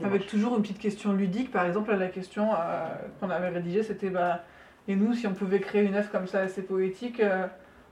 Avec 0.03 0.27
toujours 0.27 0.57
une 0.57 0.63
petite 0.63 0.79
question 0.79 1.13
ludique. 1.13 1.53
Par 1.53 1.67
exemple, 1.67 1.95
la 1.95 2.09
question 2.09 2.51
euh, 2.53 2.89
qu'on 3.21 3.31
avait 3.31 3.49
rédigée, 3.49 3.83
c'était 3.83 4.11
bah, 4.11 4.43
et 4.89 4.97
nous, 4.97 5.13
si 5.13 5.27
on 5.27 5.35
pouvait 5.35 5.61
créer 5.61 5.83
une 5.83 5.95
œuvre 5.95 6.11
comme 6.11 6.27
ça 6.27 6.41
assez 6.41 6.63
poétique, 6.63 7.21
euh, 7.21 7.47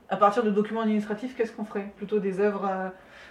à 0.09 0.17
partir 0.17 0.43
de 0.43 0.49
documents 0.49 0.81
administratifs, 0.81 1.35
qu'est-ce 1.37 1.51
qu'on 1.51 1.65
ferait? 1.65 1.91
Plutôt 1.95 2.19
des 2.19 2.39
œuvres 2.39 2.67
euh, 2.67 2.89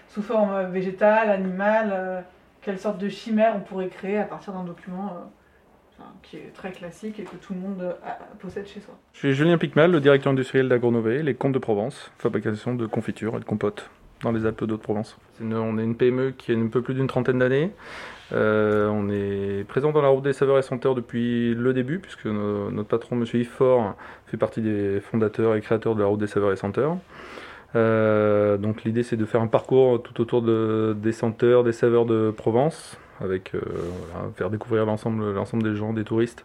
sous 0.09 0.23
forme 0.23 0.67
végétale, 0.71 1.31
animale 1.31 2.25
Quelle 2.67 2.81
sorte 2.81 2.99
de 2.99 3.09
chimère 3.09 3.55
on 3.55 3.61
pourrait 3.61 3.87
créer 3.87 4.19
à 4.19 4.25
partir 4.25 4.53
d'un 4.53 4.65
document 4.65 5.31
qui 6.25 6.37
est 6.37 6.53
très 6.53 6.73
classique 6.73 7.21
et 7.21 7.23
que 7.23 7.37
tout 7.37 7.55
le 7.55 7.61
monde 7.61 7.95
possède 8.41 8.67
chez 8.67 8.81
soi 8.81 8.99
Je 9.13 9.21
suis 9.21 9.35
Julien 9.35 9.57
Picmal, 9.57 9.93
le 9.93 10.01
directeur 10.01 10.33
industriel 10.33 10.69
d'Agronové, 10.69 11.23
les 11.23 11.35
Comtes 11.35 11.53
de 11.53 11.61
Provence, 11.61 12.11
fabrication 12.19 12.75
de 12.75 12.87
confitures 12.87 13.37
et 13.37 13.39
de 13.39 13.45
compotes 13.45 13.89
dans 14.25 14.33
les 14.33 14.47
Alpes 14.47 14.65
d'Haute-Provence. 14.65 15.17
On 15.41 15.79
est 15.79 15.85
une 15.85 15.97
PME 15.97 16.33
qui 16.33 16.51
a 16.51 16.57
un 16.57 16.67
peu 16.67 16.83
plus 16.83 16.95
d'une 16.95 17.07
trentaine 17.07 17.39
d'années. 17.39 17.71
Euh, 18.33 18.89
on 18.89 19.11
est 19.11 19.63
présent 19.69 19.93
dans 19.93 20.03
la 20.03 20.09
route 20.09 20.25
des 20.25 20.33
saveurs 20.33 20.59
et 20.59 20.63
senteurs 20.63 20.97
depuis 20.97 21.55
le 21.55 21.73
début, 21.73 22.01
puisque 22.01 22.27
notre 22.27 22.89
patron, 22.89 23.15
M. 23.15 23.27
Yves 23.33 23.49
Fort, 23.49 23.95
fait 24.27 24.39
partie 24.39 24.61
des 24.61 25.01
fondateurs 25.01 25.55
et 25.55 25.61
créateurs 25.61 25.95
de 25.95 26.01
la 26.01 26.09
route 26.09 26.19
des 26.19 26.27
saveurs 26.27 26.51
et 26.51 26.57
senteurs. 26.57 26.97
Euh, 27.77 28.57
donc 28.57 28.85
l'idée 28.85 29.03
c'est 29.03 29.17
de 29.17 29.25
faire 29.25 29.43
un 29.43 29.47
parcours 29.47 30.03
tout 30.03 30.21
autour 30.21 30.43
de, 30.43 30.97
des 31.01 31.13
senteurs, 31.13 31.63
des 31.63 31.73
saveurs 31.73 32.07
de 32.07 32.33
Provence, 32.37 32.99
avec 33.21 33.55
euh, 33.55 33.61
faire 34.35 34.51
découvrir 34.51 34.87
l'ensemble, 34.87 35.25
des 35.63 35.77
gens, 35.77 35.93
des 35.93 36.05
touristes, 36.05 36.45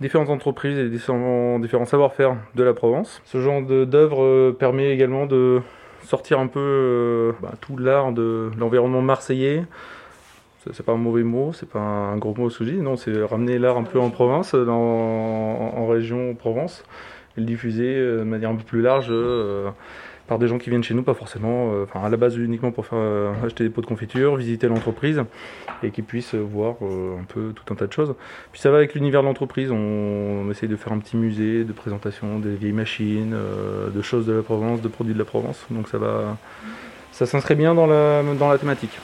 différentes 0.00 0.28
entreprises 0.28 0.78
et 0.78 0.88
différents, 0.88 1.60
savoir-faire 1.84 2.36
de 2.54 2.62
la 2.62 2.74
Provence. 2.74 3.22
Ce 3.24 3.40
genre 3.40 3.62
d'œuvre 3.62 4.50
permet 4.52 4.90
également 4.90 5.26
de 5.26 5.60
sortir 6.04 6.40
un 6.40 6.48
peu 6.48 7.34
bah, 7.40 7.52
tout 7.60 7.76
l'art 7.78 8.12
de 8.12 8.50
l'environnement 8.58 9.02
marseillais, 9.02 9.64
c'est 10.72 10.84
pas 10.84 10.92
un 10.92 10.98
mauvais 10.98 11.22
mot, 11.22 11.52
c'est 11.52 11.68
pas 11.68 11.78
un 11.78 12.16
gros 12.16 12.34
mot 12.34 12.50
Souji, 12.50 12.76
non, 12.76 12.96
c'est 12.96 13.22
ramener 13.22 13.58
l'art 13.58 13.76
un 13.76 13.84
peu 13.84 14.00
en 14.00 14.10
province, 14.10 14.54
dans, 14.54 14.74
en, 14.74 15.86
région 15.86 16.34
Provence, 16.34 16.84
et 17.36 17.40
le 17.40 17.46
diffuser 17.46 17.96
euh, 17.96 18.18
de 18.20 18.24
manière 18.24 18.50
un 18.50 18.56
peu 18.56 18.64
plus 18.64 18.82
large 18.82 19.08
euh, 19.10 19.70
par 20.26 20.38
des 20.38 20.48
gens 20.48 20.58
qui 20.58 20.70
viennent 20.70 20.82
chez 20.82 20.94
nous, 20.94 21.02
pas 21.02 21.14
forcément, 21.14 21.72
euh, 21.72 21.84
enfin 21.84 22.04
à 22.04 22.08
la 22.08 22.16
base 22.16 22.36
uniquement 22.36 22.72
pour 22.72 22.86
faire 22.86 22.98
acheter 23.44 23.64
des 23.64 23.70
pots 23.70 23.80
de 23.80 23.86
confiture, 23.86 24.36
visiter 24.36 24.68
l'entreprise 24.68 25.22
et 25.82 25.90
qu'ils 25.90 26.04
puissent 26.04 26.34
voir 26.34 26.76
un 26.82 27.24
peu 27.24 27.52
tout 27.54 27.72
un 27.72 27.76
tas 27.76 27.86
de 27.86 27.92
choses. 27.92 28.14
Puis 28.52 28.60
ça 28.60 28.70
va 28.70 28.78
avec 28.78 28.94
l'univers 28.94 29.22
de 29.22 29.26
l'entreprise, 29.26 29.70
on, 29.70 30.50
essaye 30.50 30.68
de 30.68 30.76
faire 30.76 30.92
un 30.92 30.98
petit 30.98 31.16
musée 31.16 31.64
de 31.64 31.72
présentation 31.72 32.38
des 32.38 32.54
vieilles 32.54 32.72
machines, 32.72 33.34
de 33.94 34.02
choses 34.02 34.26
de 34.26 34.32
la 34.32 34.42
Provence, 34.42 34.80
de 34.80 34.88
produits 34.88 35.14
de 35.14 35.18
la 35.18 35.24
Provence, 35.24 35.66
donc 35.70 35.88
ça 35.88 35.98
va, 35.98 36.36
ça 37.12 37.26
s'inscrit 37.26 37.54
bien 37.54 37.74
dans 37.74 37.86
la, 37.86 38.22
dans 38.38 38.48
la 38.48 38.58
thématique. 38.58 38.98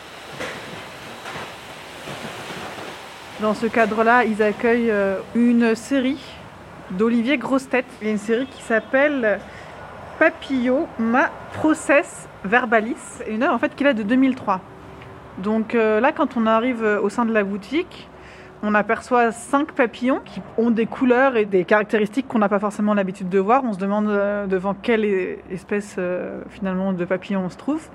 Dans 3.42 3.54
ce 3.54 3.66
cadre-là, 3.66 4.24
ils 4.24 4.40
accueillent 4.40 4.92
euh, 4.92 5.16
une 5.34 5.74
série 5.74 6.22
d'Olivier 6.92 7.38
Grossetête. 7.38 7.86
Il 8.00 8.06
y 8.06 8.10
a 8.10 8.12
une 8.12 8.18
série 8.18 8.46
qui 8.46 8.62
s'appelle 8.62 9.40
Papillot 10.22 10.86
Ma 11.00 11.30
Process 11.52 12.28
Verbalis. 12.44 13.24
Une 13.28 13.42
œuvre 13.42 13.54
en 13.54 13.58
fait 13.58 13.74
qu'il 13.74 13.88
a 13.88 13.92
de 13.92 14.04
2003. 14.04 14.60
Donc 15.38 15.74
euh, 15.74 15.98
là, 15.98 16.12
quand 16.12 16.36
on 16.36 16.46
arrive 16.46 16.84
au 16.84 17.08
sein 17.08 17.24
de 17.24 17.32
la 17.32 17.42
boutique, 17.42 18.08
on 18.62 18.72
aperçoit 18.76 19.32
cinq 19.32 19.72
papillons 19.72 20.20
qui 20.24 20.40
ont 20.58 20.70
des 20.70 20.86
couleurs 20.86 21.36
et 21.36 21.44
des 21.44 21.64
caractéristiques 21.64 22.28
qu'on 22.28 22.38
n'a 22.38 22.48
pas 22.48 22.60
forcément 22.60 22.94
l'habitude 22.94 23.30
de 23.30 23.40
voir. 23.40 23.64
On 23.64 23.72
se 23.72 23.80
demande 23.80 24.10
euh, 24.10 24.46
devant 24.46 24.74
quelle 24.74 25.04
espèce 25.50 25.98
finalement 26.50 26.92
de 26.92 27.04
papillon 27.04 27.46
on 27.46 27.50
se 27.50 27.56
trouve. 27.56 27.88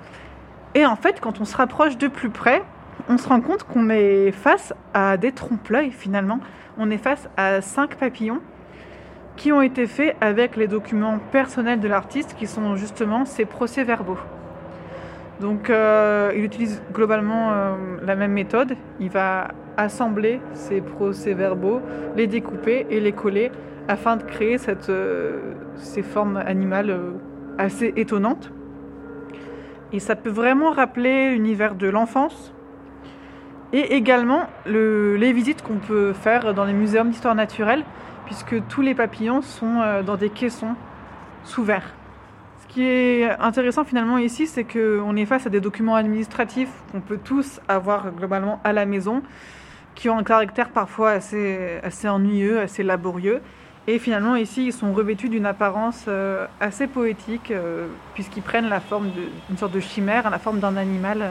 Et 0.74 0.84
en 0.84 0.96
fait, 0.96 1.22
quand 1.22 1.40
on 1.40 1.46
se 1.46 1.56
rapproche 1.56 1.96
de 1.96 2.08
plus 2.08 2.28
près, 2.28 2.62
on 3.08 3.16
se 3.16 3.26
rend 3.26 3.40
compte 3.40 3.62
qu'on 3.62 3.88
est 3.88 4.32
face 4.32 4.74
à 4.92 5.16
des 5.16 5.32
trompe-l'œil 5.32 5.92
finalement. 5.92 6.40
On 6.76 6.90
est 6.90 6.98
face 6.98 7.26
à 7.38 7.62
cinq 7.62 7.96
papillons 7.96 8.42
qui 9.38 9.52
ont 9.52 9.62
été 9.62 9.86
faits 9.86 10.16
avec 10.20 10.56
les 10.56 10.66
documents 10.66 11.20
personnels 11.30 11.78
de 11.78 11.88
l'artiste 11.88 12.34
qui 12.36 12.48
sont 12.48 12.74
justement 12.74 13.24
ses 13.24 13.44
procès-verbaux. 13.44 14.18
Donc 15.40 15.70
euh, 15.70 16.32
il 16.34 16.44
utilise 16.44 16.82
globalement 16.92 17.52
euh, 17.52 17.74
la 18.04 18.16
même 18.16 18.32
méthode. 18.32 18.74
Il 18.98 19.10
va 19.10 19.48
assembler 19.76 20.40
ces 20.54 20.80
procès-verbaux, 20.80 21.80
les 22.16 22.26
découper 22.26 22.86
et 22.90 22.98
les 22.98 23.12
coller 23.12 23.52
afin 23.86 24.16
de 24.16 24.24
créer 24.24 24.56
euh, 24.88 25.38
ces 25.76 26.02
formes 26.02 26.36
animales 26.36 26.98
assez 27.58 27.92
étonnantes. 27.94 28.50
Et 29.92 30.00
ça 30.00 30.16
peut 30.16 30.30
vraiment 30.30 30.72
rappeler 30.72 31.30
l'univers 31.30 31.76
de 31.76 31.88
l'enfance, 31.88 32.52
et 33.72 33.94
également 33.94 34.46
les 34.66 35.32
visites 35.32 35.62
qu'on 35.62 35.78
peut 35.78 36.12
faire 36.12 36.52
dans 36.52 36.64
les 36.64 36.72
muséums 36.74 37.08
d'histoire 37.08 37.34
naturelle, 37.34 37.84
puisque 38.28 38.66
tous 38.68 38.82
les 38.82 38.94
papillons 38.94 39.40
sont 39.40 39.80
euh, 39.80 40.02
dans 40.02 40.16
des 40.16 40.28
caissons 40.28 40.74
sous 41.44 41.64
verre. 41.64 41.94
Ce 42.60 42.74
qui 42.74 42.82
est 42.82 43.30
intéressant 43.40 43.84
finalement 43.84 44.18
ici, 44.18 44.46
c'est 44.46 44.64
qu'on 44.64 45.16
est 45.16 45.24
face 45.24 45.46
à 45.46 45.50
des 45.50 45.62
documents 45.62 45.94
administratifs 45.94 46.68
qu'on 46.92 47.00
peut 47.00 47.18
tous 47.22 47.58
avoir 47.68 48.12
globalement 48.12 48.60
à 48.64 48.74
la 48.74 48.84
maison, 48.84 49.22
qui 49.94 50.10
ont 50.10 50.18
un 50.18 50.24
caractère 50.24 50.68
parfois 50.68 51.12
assez, 51.12 51.80
assez 51.82 52.06
ennuyeux, 52.06 52.60
assez 52.60 52.82
laborieux. 52.82 53.40
Et 53.86 53.98
finalement 53.98 54.36
ici, 54.36 54.66
ils 54.66 54.74
sont 54.74 54.92
revêtus 54.92 55.30
d'une 55.30 55.46
apparence 55.46 56.04
euh, 56.06 56.46
assez 56.60 56.86
poétique, 56.86 57.50
euh, 57.50 57.86
puisqu'ils 58.12 58.42
prennent 58.42 58.68
la 58.68 58.80
forme 58.80 59.10
d'une 59.48 59.56
sorte 59.56 59.72
de 59.72 59.80
chimère, 59.80 60.28
la 60.28 60.38
forme 60.38 60.60
d'un 60.60 60.76
animal 60.76 61.26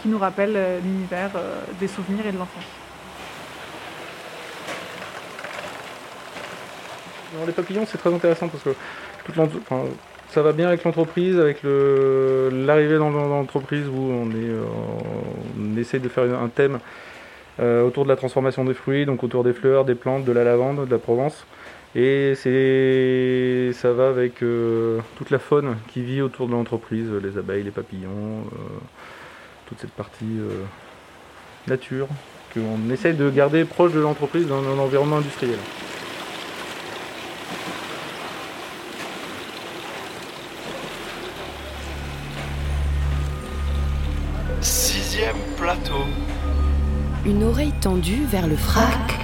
qui 0.00 0.08
nous 0.08 0.18
rappelle 0.18 0.56
l'univers 0.82 1.32
des 1.78 1.88
souvenirs 1.88 2.26
et 2.26 2.32
de 2.32 2.38
l'enfance. 2.38 2.83
Les 7.46 7.52
papillons, 7.52 7.84
c'est 7.86 7.98
très 7.98 8.12
intéressant 8.12 8.48
parce 8.48 8.62
que 8.62 8.70
ça 10.28 10.42
va 10.42 10.52
bien 10.52 10.68
avec 10.68 10.84
l'entreprise, 10.84 11.38
avec 11.38 11.62
l'arrivée 11.62 12.98
dans 12.98 13.10
l'entreprise 13.10 13.86
où 13.88 14.10
euh, 14.10 14.64
on 15.58 15.76
essaye 15.76 16.00
de 16.00 16.08
faire 16.08 16.24
un 16.24 16.48
thème 16.48 16.78
autour 17.60 18.02
de 18.02 18.08
la 18.08 18.16
transformation 18.16 18.64
des 18.64 18.74
fruits, 18.74 19.06
donc 19.06 19.22
autour 19.22 19.44
des 19.44 19.52
fleurs, 19.52 19.84
des 19.84 19.94
plantes, 19.94 20.24
de 20.24 20.32
la 20.32 20.42
lavande, 20.42 20.86
de 20.86 20.90
la 20.90 20.98
Provence. 20.98 21.46
Et 21.94 22.34
ça 22.34 23.92
va 23.92 24.08
avec 24.08 24.38
toute 24.38 25.30
la 25.30 25.38
faune 25.38 25.76
qui 25.92 26.02
vit 26.02 26.20
autour 26.20 26.48
de 26.48 26.52
l'entreprise, 26.52 27.06
les 27.22 27.38
abeilles, 27.38 27.62
les 27.62 27.70
papillons, 27.70 28.44
toute 29.66 29.80
cette 29.80 29.92
partie 29.92 30.24
euh, 30.24 30.62
nature 31.68 32.08
qu'on 32.52 32.90
essaye 32.92 33.14
de 33.14 33.30
garder 33.30 33.64
proche 33.64 33.92
de 33.92 34.00
l'entreprise 34.00 34.46
dans 34.46 34.62
un 34.62 34.78
environnement 34.78 35.16
industriel. 35.16 35.58
Une 47.26 47.42
oreille 47.42 47.72
tendue 47.80 48.22
vers 48.26 48.46
le 48.46 48.54
frac. 48.54 49.18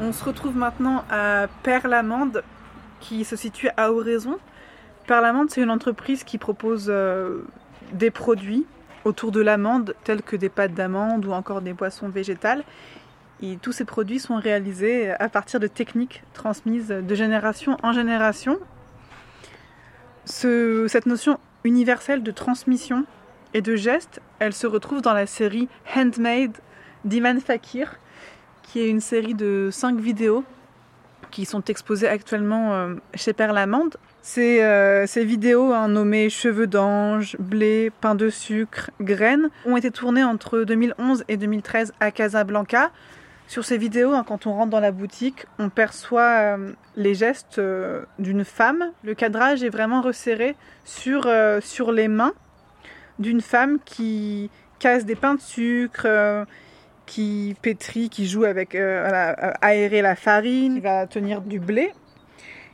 On 0.00 0.12
se 0.12 0.22
retrouve 0.22 0.56
maintenant 0.56 1.04
à 1.10 1.48
Perlamande 1.64 2.44
qui 3.00 3.24
se 3.24 3.34
situe 3.34 3.70
à 3.76 3.90
Oraison. 3.90 4.38
Parlamande, 5.08 5.50
c'est 5.50 5.62
une 5.62 5.70
entreprise 5.70 6.22
qui 6.22 6.38
propose 6.38 6.86
euh, 6.88 7.40
des 7.92 8.12
produits 8.12 8.66
autour 9.04 9.32
de 9.32 9.40
l'amande, 9.40 9.96
tels 10.04 10.22
que 10.22 10.36
des 10.36 10.48
pâtes 10.48 10.74
d'amande 10.74 11.26
ou 11.26 11.32
encore 11.32 11.60
des 11.60 11.72
boissons 11.72 12.08
végétales. 12.08 12.62
Et 13.42 13.56
tous 13.56 13.72
ces 13.72 13.84
produits 13.84 14.20
sont 14.20 14.36
réalisés 14.36 15.10
à 15.10 15.28
partir 15.28 15.58
de 15.58 15.66
techniques 15.66 16.22
transmises 16.34 16.86
de 16.86 17.14
génération 17.16 17.76
en 17.82 17.92
génération. 17.92 18.60
cette 20.24 21.06
notion 21.06 21.40
universelle 21.64 22.22
de 22.22 22.30
transmission 22.30 23.04
et 23.54 23.62
de 23.62 23.76
geste, 23.76 24.20
elle 24.38 24.52
se 24.52 24.66
retrouve 24.66 25.02
dans 25.02 25.12
la 25.12 25.26
série 25.26 25.68
Handmade 25.94 26.56
d'Iman 27.04 27.40
Fakir, 27.40 27.98
qui 28.62 28.80
est 28.80 28.88
une 28.88 29.00
série 29.00 29.34
de 29.34 29.68
cinq 29.72 29.98
vidéos 29.98 30.44
qui 31.30 31.44
sont 31.44 31.62
exposées 31.64 32.08
actuellement 32.08 32.74
euh, 32.74 32.94
chez 33.14 33.32
Perlamande. 33.32 33.96
Ces, 34.22 34.62
euh, 34.62 35.06
ces 35.06 35.24
vidéos 35.24 35.72
hein, 35.72 35.88
nommées 35.88 36.28
Cheveux 36.28 36.66
d'ange, 36.66 37.36
blé, 37.38 37.90
pain 38.00 38.14
de 38.14 38.28
sucre, 38.28 38.90
graines 39.00 39.48
ont 39.64 39.76
été 39.76 39.90
tournées 39.90 40.24
entre 40.24 40.60
2011 40.60 41.24
et 41.28 41.36
2013 41.36 41.92
à 42.00 42.10
Casablanca. 42.10 42.90
Sur 43.50 43.64
ces 43.64 43.78
vidéos, 43.78 44.12
hein, 44.12 44.24
quand 44.26 44.46
on 44.46 44.54
rentre 44.54 44.70
dans 44.70 44.80
la 44.80 44.92
boutique, 44.92 45.44
on 45.58 45.70
perçoit 45.70 46.56
euh, 46.56 46.72
les 46.94 47.14
gestes 47.14 47.60
d'une 48.18 48.44
femme. 48.44 48.92
Le 49.02 49.14
cadrage 49.14 49.64
est 49.64 49.70
vraiment 49.70 50.02
resserré 50.02 50.54
sur, 50.84 51.28
sur 51.60 51.90
les 51.90 52.06
mains 52.06 52.32
d'une 53.18 53.40
femme 53.40 53.78
qui 53.84 54.50
casse 54.78 55.04
des 55.04 55.16
pains 55.16 55.34
de 55.34 55.40
sucre, 55.40 56.06
qui 57.10 57.56
pétrit, 57.60 58.08
qui 58.08 58.26
joue 58.28 58.44
avec 58.44 58.76
euh, 58.76 59.32
aérer 59.60 60.00
la 60.00 60.14
farine, 60.14 60.74
qui 60.74 60.80
va 60.80 61.08
tenir 61.08 61.40
du 61.40 61.58
blé. 61.58 61.92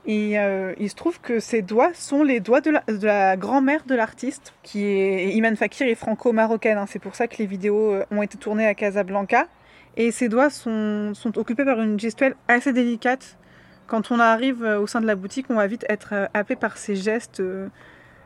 Et 0.05 0.39
euh, 0.39 0.75
il 0.79 0.91
se 0.91 0.95
trouve 0.95 1.21
que 1.21 1.41
ces 1.41 1.63
doigts 1.63 1.93
sont 1.95 2.23
les 2.23 2.39
doigts 2.39 2.61
de 2.61 2.71
la, 3.03 3.37
grand-mère 3.39 3.85
de 3.87 3.95
l'artiste, 3.95 4.53
qui 4.63 4.85
est 4.85 5.31
Iman 5.31 5.57
Fakir 5.57 5.89
et 5.89 5.95
franco-marocaine. 5.95 6.77
Hein. 6.77 6.85
C'est 6.87 6.99
pour 6.99 7.15
ça 7.15 7.29
que 7.29 7.37
les 7.39 7.47
vidéos 7.47 7.93
euh, 7.93 8.05
ont 8.11 8.21
été 8.21 8.37
tournées 8.37 8.67
à 8.67 8.75
Casablanca. 8.75 9.47
Et 9.97 10.11
ces 10.11 10.29
doigts 10.29 10.51
sont, 10.51 11.13
occupés 11.37 11.65
par 11.65 11.81
une 11.81 11.99
gestuelle 11.99 12.37
assez 12.49 12.73
délicate. 12.73 13.39
Quand 13.87 14.11
on 14.11 14.19
arrive 14.19 14.65
euh, 14.65 14.81
au 14.81 14.87
sein 14.87 15.01
de 15.01 15.07
la 15.07 15.15
boutique, 15.15 15.47
on 15.49 15.55
va 15.55 15.67
vite 15.67 15.85
être 15.89 16.29
happé 16.35 16.57
par 16.57 16.77
ces 16.77 16.97
gestes 16.97 17.43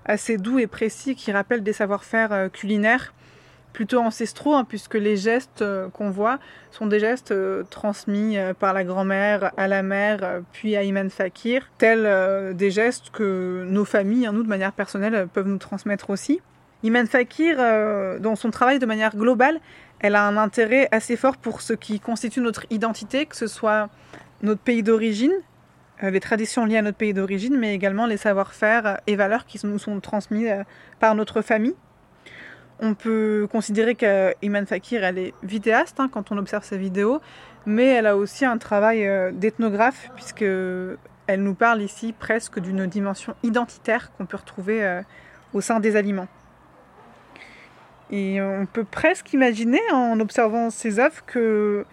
assez 0.04 0.38
doux 0.38 0.58
et 0.58 0.66
précis 0.66 1.14
qui 1.14 1.30
rappellent 1.30 1.62
des 1.62 1.72
savoir-faire 1.72 2.50
culinaires 2.52 3.12
plutôt 3.72 3.98
ancestraux, 3.98 4.54
hein, 4.54 4.64
puisque 4.68 4.94
les 4.94 5.16
gestes 5.16 5.62
euh, 5.62 5.88
qu'on 5.88 6.10
voit 6.10 6.38
sont 6.70 6.86
des 6.86 7.00
gestes 7.00 7.30
euh, 7.30 7.62
transmis 7.70 8.36
euh, 8.36 8.54
par 8.54 8.72
la 8.72 8.84
grand-mère 8.84 9.52
à 9.56 9.68
la 9.68 9.82
mère, 9.82 10.40
puis 10.52 10.76
à 10.76 10.82
Iman 10.82 11.10
Fakir, 11.10 11.70
tels 11.78 12.54
des 12.54 12.70
gestes 12.70 13.10
que 13.10 13.64
nos 13.66 13.84
familles, 13.84 14.26
hein, 14.26 14.32
nous 14.32 14.42
de 14.42 14.48
manière 14.48 14.72
personnelle, 14.72 15.28
peuvent 15.32 15.48
nous 15.48 15.58
transmettre 15.58 16.10
aussi. 16.10 16.40
Iman 16.82 17.06
Fakir, 17.06 17.58
dans 18.20 18.36
son 18.36 18.50
travail 18.50 18.78
de 18.78 18.86
manière 18.86 19.14
globale, 19.14 19.60
elle 20.00 20.16
a 20.16 20.26
un 20.26 20.36
intérêt 20.36 20.88
assez 20.90 21.16
fort 21.16 21.36
pour 21.36 21.60
ce 21.60 21.72
qui 21.72 22.00
constitue 22.00 22.40
notre 22.40 22.66
identité, 22.70 23.26
que 23.26 23.36
ce 23.36 23.46
soit 23.46 23.88
notre 24.42 24.60
pays 24.60 24.82
d'origine, 24.82 25.32
les 26.02 26.20
traditions 26.20 26.64
liées 26.64 26.78
à 26.78 26.82
notre 26.82 26.96
pays 26.96 27.12
d'origine, 27.12 27.58
mais 27.58 27.74
également 27.74 28.06
les 28.06 28.16
savoir-faire 28.16 29.00
et 29.06 29.16
valeurs 29.16 29.44
qui 29.44 29.60
nous 29.66 29.78
sont 29.78 30.00
transmis 30.00 30.46
par 30.98 31.14
notre 31.14 31.42
famille. 31.42 31.74
On 32.82 32.94
peut 32.94 33.46
considérer 33.52 33.94
qu'Iman 33.94 34.64
Fakir, 34.64 35.04
elle 35.04 35.18
est 35.18 35.34
vidéaste 35.42 36.00
hein, 36.00 36.08
quand 36.10 36.32
on 36.32 36.38
observe 36.38 36.64
ses 36.64 36.78
vidéos, 36.78 37.20
mais 37.66 37.86
elle 37.88 38.06
a 38.06 38.16
aussi 38.16 38.46
un 38.46 38.56
travail 38.56 39.06
euh, 39.06 39.32
d'ethnographe, 39.32 40.10
puisque 40.16 40.42
elle 40.42 41.42
nous 41.42 41.54
parle 41.54 41.82
ici 41.82 42.14
presque 42.18 42.58
d'une 42.58 42.86
dimension 42.86 43.34
identitaire 43.42 44.10
qu'on 44.12 44.24
peut 44.24 44.38
retrouver 44.38 44.82
euh, 44.82 45.02
au 45.52 45.60
sein 45.60 45.78
des 45.78 45.94
aliments. 45.94 46.28
Et 48.12 48.40
on 48.40 48.66
peut 48.66 48.84
presque 48.84 49.32
imaginer, 49.32 49.80
en 49.92 50.18
observant 50.18 50.70
ses 50.70 50.98
œuvres, 50.98 51.24
que 51.26 51.84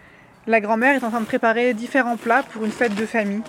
la 0.46 0.60
grand-mère 0.60 0.96
est 0.96 1.04
en 1.04 1.10
train 1.10 1.20
de 1.20 1.26
préparer 1.26 1.74
différents 1.74 2.16
plats 2.16 2.42
pour 2.42 2.64
une 2.64 2.72
fête 2.72 2.94
de 2.94 3.06
famille. 3.06 3.42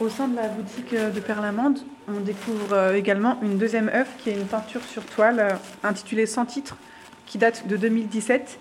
Au 0.00 0.08
sein 0.10 0.28
de 0.28 0.36
la 0.36 0.48
boutique 0.48 0.94
de 0.94 1.20
Perlamande, 1.20 1.78
on 2.08 2.20
découvre 2.20 2.74
euh, 2.74 2.94
également 2.94 3.38
une 3.40 3.56
deuxième 3.56 3.88
œuvre 3.88 4.10
qui 4.18 4.28
est 4.28 4.34
une 4.34 4.44
peinture 4.44 4.82
sur 4.82 5.02
toile 5.06 5.40
euh, 5.40 5.54
intitulée 5.82 6.26
Sans 6.26 6.44
titre, 6.44 6.76
qui 7.24 7.38
date 7.38 7.66
de 7.66 7.78
2017. 7.78 8.58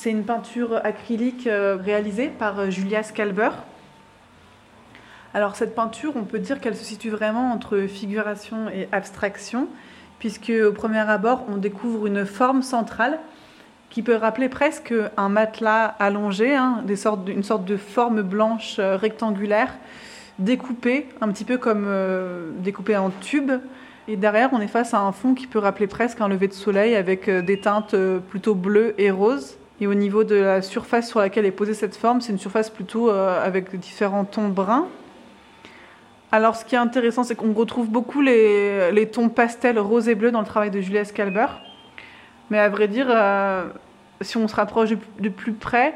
C'est 0.00 0.12
une 0.12 0.22
peinture 0.22 0.80
acrylique 0.84 1.48
réalisée 1.50 2.28
par 2.28 2.70
Julia 2.70 3.02
Scalber. 3.02 3.48
Alors 5.34 5.56
cette 5.56 5.74
peinture, 5.74 6.12
on 6.14 6.22
peut 6.22 6.38
dire 6.38 6.60
qu'elle 6.60 6.76
se 6.76 6.84
situe 6.84 7.10
vraiment 7.10 7.50
entre 7.50 7.80
figuration 7.88 8.68
et 8.68 8.88
abstraction, 8.92 9.66
puisque 10.20 10.52
au 10.52 10.70
premier 10.70 11.00
abord, 11.00 11.46
on 11.48 11.56
découvre 11.56 12.06
une 12.06 12.26
forme 12.26 12.62
centrale 12.62 13.18
qui 13.90 14.04
peut 14.04 14.14
rappeler 14.14 14.48
presque 14.48 14.94
un 15.16 15.28
matelas 15.28 15.86
allongé, 15.98 16.54
hein, 16.54 16.84
une 17.26 17.42
sorte 17.42 17.64
de 17.64 17.76
forme 17.76 18.22
blanche 18.22 18.78
rectangulaire 18.78 19.74
découpé, 20.38 21.08
un 21.20 21.26
petit 21.32 21.44
peu 21.44 21.58
comme 21.58 21.86
euh, 21.88 22.52
découpé 22.58 22.96
en 22.96 23.10
tube. 23.10 23.50
Et 24.06 24.16
derrière, 24.16 24.50
on 24.52 24.60
est 24.60 24.68
face 24.68 24.94
à 24.94 25.00
un 25.00 25.10
fond 25.10 25.34
qui 25.34 25.48
peut 25.48 25.58
rappeler 25.58 25.88
presque 25.88 26.20
un 26.20 26.28
lever 26.28 26.46
de 26.46 26.52
soleil 26.52 26.94
avec 26.94 27.28
euh, 27.28 27.42
des 27.42 27.58
teintes 27.58 27.94
euh, 27.94 28.20
plutôt 28.20 28.54
bleues 28.54 28.94
et 28.98 29.10
roses. 29.10 29.57
Et 29.80 29.86
au 29.86 29.94
niveau 29.94 30.24
de 30.24 30.34
la 30.34 30.62
surface 30.62 31.08
sur 31.08 31.20
laquelle 31.20 31.46
est 31.46 31.52
posée 31.52 31.74
cette 31.74 31.96
forme, 31.96 32.20
c'est 32.20 32.32
une 32.32 32.38
surface 32.38 32.68
plutôt 32.68 33.10
avec 33.10 33.74
différents 33.76 34.24
tons 34.24 34.48
bruns. 34.48 34.88
Alors, 36.32 36.56
ce 36.56 36.64
qui 36.64 36.74
est 36.74 36.78
intéressant, 36.78 37.22
c'est 37.22 37.36
qu'on 37.36 37.52
retrouve 37.52 37.88
beaucoup 37.88 38.20
les, 38.20 39.08
tons 39.12 39.28
pastels 39.28 39.78
rose 39.78 40.08
et 40.08 40.14
bleu 40.14 40.30
dans 40.30 40.40
le 40.40 40.46
travail 40.46 40.70
de 40.70 40.80
Julia 40.80 41.04
Scalber. 41.04 41.46
Mais 42.50 42.58
à 42.58 42.68
vrai 42.68 42.88
dire, 42.88 43.06
si 44.20 44.36
on 44.36 44.48
se 44.48 44.54
rapproche 44.54 44.90
de 44.90 45.28
plus 45.28 45.52
près, 45.52 45.94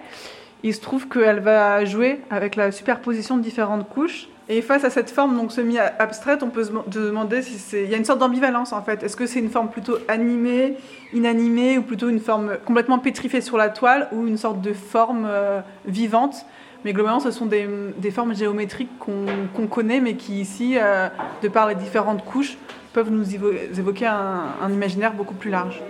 il 0.63 0.75
se 0.75 0.81
trouve 0.81 1.09
qu'elle 1.09 1.41
va 1.41 1.85
jouer 1.85 2.21
avec 2.31 2.57
la 2.57 2.71
superposition 2.71 3.37
de 3.37 3.43
différentes 3.43 3.89
couches. 3.89 4.29
Et 4.55 4.61
face 4.61 4.85
à 4.85 4.91
cette 4.91 5.11
forme 5.11 5.35
donc 5.35 5.51
semi-abstraite, 5.51 6.43
on 6.43 6.51
peut 6.51 6.65
se 6.65 6.73
demander 6.89 7.41
si 7.41 7.55
c'est. 7.59 7.87
Y 7.87 7.95
a 7.95 7.97
une 7.97 8.05
sorte 8.05 8.19
d'ambivalence 8.19 8.75
en 8.75 8.83
fait. 8.83 9.03
Est-ce 9.03 9.17
que 9.17 9.25
c'est 9.25 9.39
une 9.39 9.49
forme 9.49 9.71
plutôt 9.71 9.97
animée, 10.09 10.77
inanimée, 11.15 11.79
ou 11.79 11.83
plutôt 11.83 12.11
une 12.11 12.21
forme 12.21 12.59
complètement 12.67 12.99
pétrifiée 12.99 13.41
sur 13.41 13.57
la 13.57 13.71
toile, 13.71 14.09
ou 14.13 14.27
une 14.27 14.37
sorte 14.37 14.61
de 14.61 14.75
forme 14.75 15.25
euh, 15.27 15.63
vivante? 15.87 16.45
Mais 16.85 16.93
globalement, 16.93 17.21
ce 17.21 17.31
sont 17.31 17.47
des, 17.47 17.67
formes 18.11 18.35
géométriques 18.35 18.91
qu'on 18.99 19.67
connaît, 19.69 20.01
mais 20.01 20.17
qui 20.17 20.43
ici, 20.43 20.75
euh, 20.77 21.09
de 21.43 21.49
par 21.49 21.67
les 21.67 21.75
différentes 21.75 22.23
couches, 22.23 22.59
peuvent 22.93 23.11
nous 23.11 23.35
évoquer 23.35 24.05
un 24.05 24.71
imaginaire 24.71 25.15
beaucoup 25.15 25.35
plus 25.35 25.51
large 25.51 25.81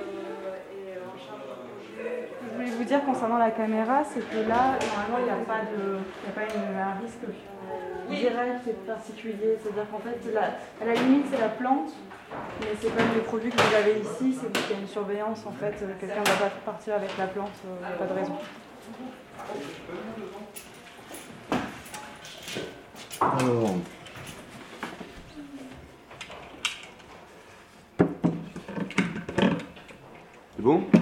dire 2.92 3.04
concernant 3.06 3.38
la 3.38 3.50
caméra, 3.50 4.02
c'est 4.04 4.20
que 4.20 4.46
là, 4.46 4.76
normalement, 4.86 5.18
il 5.18 5.24
n'y 5.24 5.30
a 5.30 5.44
pas, 5.46 5.62
de, 5.62 5.98
il 6.22 6.28
a 6.28 6.32
pas 6.32 6.54
une, 6.54 6.76
un 6.76 7.00
risque 7.00 7.24
direct 8.10 8.66
et 8.68 8.72
particulier. 8.86 9.58
C'est-à-dire 9.62 9.86
qu'en 9.90 9.98
fait, 9.98 10.20
la, 10.32 10.42
à 10.82 10.84
la 10.84 10.94
limite, 11.00 11.26
c'est 11.30 11.40
la 11.40 11.48
plante, 11.48 11.92
mais 12.60 12.66
c'est 12.78 12.94
comme 12.94 13.14
les 13.14 13.22
produits 13.22 13.50
que 13.50 13.56
vous 13.56 13.74
avez 13.74 14.00
ici, 14.00 14.38
c'est 14.38 14.52
qu'il 14.52 14.76
y 14.76 14.78
a 14.78 14.82
une 14.82 14.86
surveillance. 14.86 15.42
En 15.46 15.52
fait, 15.52 15.74
quelqu'un 16.00 16.20
ne 16.20 16.26
va 16.26 16.34
pas 16.34 16.50
partir 16.66 16.94
avec 16.96 17.16
la 17.16 17.28
plante, 17.28 17.52
il 17.64 17.86
n'y 17.86 17.94
a 17.94 17.96
pas 17.96 18.06
de 18.06 18.12
raison. 18.12 18.36
Alors. 23.20 23.76
C'est 30.56 30.62
bon? 30.62 31.01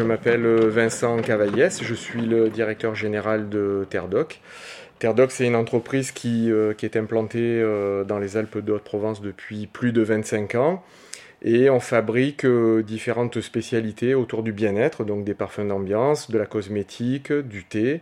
Je 0.00 0.04
m'appelle 0.06 0.46
euh, 0.46 0.70
Vincent 0.70 1.18
Cavaillès, 1.18 1.84
je 1.84 1.94
suis 1.94 2.22
le 2.22 2.48
directeur 2.48 2.94
général 2.94 3.50
de 3.50 3.86
Terdoc. 3.90 4.40
Terdoc, 4.98 5.30
c'est 5.30 5.46
une 5.46 5.54
entreprise 5.54 6.10
qui, 6.10 6.50
euh, 6.50 6.72
est 6.80 6.96
implantée 6.96 7.60
euh, 7.60 8.02
dans 8.04 8.18
les 8.18 8.38
Alpes 8.38 8.64
de 8.64 8.72
Haute-Provence 8.72 9.20
depuis 9.20 9.66
plus 9.66 9.92
de 9.92 10.00
25 10.00 10.54
ans. 10.54 10.82
Et 11.42 11.68
on 11.68 11.80
fabrique 11.80 12.46
différentes 12.46 13.42
spécialités 13.42 14.14
autour 14.14 14.42
du 14.42 14.54
bien-être, 14.54 15.04
donc 15.04 15.24
des 15.24 15.34
parfums 15.34 15.68
d'ambiance, 15.68 16.30
de 16.30 16.38
la 16.38 16.46
cosmétique, 16.46 17.30
du 17.30 17.64
thé 17.64 18.00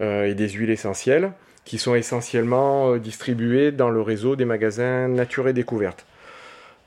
et 0.00 0.34
des 0.34 0.48
huiles 0.48 0.70
essentielles, 0.70 1.32
qui 1.64 1.78
sont 1.78 1.94
essentiellement 1.94 2.96
distribuées 2.96 3.70
dans 3.70 3.90
le 3.90 4.00
réseau 4.00 4.34
des 4.34 4.44
magasins 4.44 5.06
Nature 5.06 5.46
et 5.46 5.52
Découverte. 5.52 6.06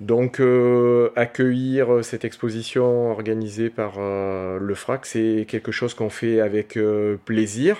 Donc 0.03 0.41
euh, 0.41 1.11
accueillir 1.15 2.03
cette 2.03 2.25
exposition 2.25 3.09
organisée 3.09 3.69
par 3.69 3.93
euh, 3.99 4.59
le 4.59 4.75
FRAC, 4.75 5.05
c'est 5.05 5.45
quelque 5.47 5.71
chose 5.71 5.93
qu'on 5.93 6.09
fait 6.09 6.41
avec 6.41 6.75
euh, 6.75 7.15
plaisir. 7.23 7.77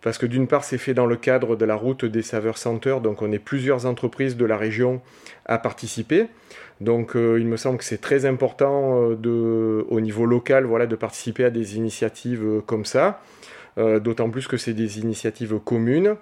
Parce 0.00 0.16
que 0.16 0.26
d'une 0.26 0.46
part, 0.46 0.62
c'est 0.62 0.78
fait 0.78 0.94
dans 0.94 1.06
le 1.06 1.16
cadre 1.16 1.56
de 1.56 1.64
la 1.64 1.74
route 1.74 2.04
des 2.04 2.22
saveurs 2.22 2.56
senteurs, 2.56 3.00
donc 3.00 3.20
on 3.22 3.32
est 3.32 3.40
plusieurs 3.40 3.84
entreprises 3.86 4.36
de 4.36 4.44
la 4.44 4.56
région 4.56 5.00
à 5.44 5.58
participer. 5.58 6.26
Donc 6.80 7.12
il 7.14 7.46
me 7.46 7.56
semble 7.56 7.78
que 7.78 7.84
c'est 7.84 8.00
très 8.00 8.24
important 8.26 8.98
au 9.00 10.00
niveau 10.00 10.26
local 10.26 10.68
de 10.88 10.94
participer 10.94 11.44
à 11.46 11.50
des 11.50 11.76
initiatives 11.76 12.62
comme 12.66 12.84
ça. 12.84 13.20
D'autant 13.76 14.30
plus 14.30 14.46
que 14.46 14.58
c'est 14.58 14.74
des 14.74 15.00
initiatives 15.00 15.58
communes. 15.58 16.16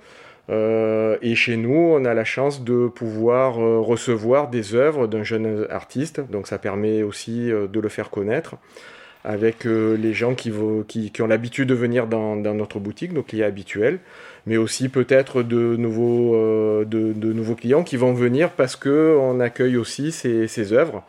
Euh, 0.51 1.17
et 1.23 1.35
chez 1.35 1.57
nous, 1.57 1.75
on 1.75 2.05
a 2.05 2.15
la 2.15 2.25
chance 2.25 2.63
de 2.63 2.89
pouvoir 2.89 3.59
euh, 3.59 3.81
recevoir 3.81 4.49
des 4.49 4.75
œuvres 4.75 5.07
d'un 5.07 5.23
jeune 5.23 5.67
artiste, 5.71 6.21
donc 6.31 6.47
ça 6.47 6.59
permet 6.59 7.03
aussi 7.03 7.51
euh, 7.51 7.67
de 7.67 7.81
le 7.81 7.89
faire 7.89 8.11
connaître 8.11 8.57
avec 9.27 9.65
les 9.65 10.13
gens 10.13 10.35
qui, 10.35 10.53
ont 10.53 11.27
l'habitude 11.27 11.67
de 11.67 11.73
venir 11.73 12.07
dans, 12.07 12.37
notre 12.37 12.79
boutique, 12.79 13.11
nos 13.11 13.23
clients 13.23 13.47
habituels, 13.47 14.01
mais 14.45 14.59
aussi 14.59 14.91
peut-être 14.91 15.43
de 15.43 15.77
nouveaux, 15.77 16.85
clients 17.57 17.85
qui 17.85 17.97
vont 17.97 18.13
venir 18.13 18.51
parce 18.51 18.77
qu'on 18.77 19.41
accueille 19.41 19.79
aussi 19.79 20.13
ces, 20.13 20.73
œuvres 20.75 21.05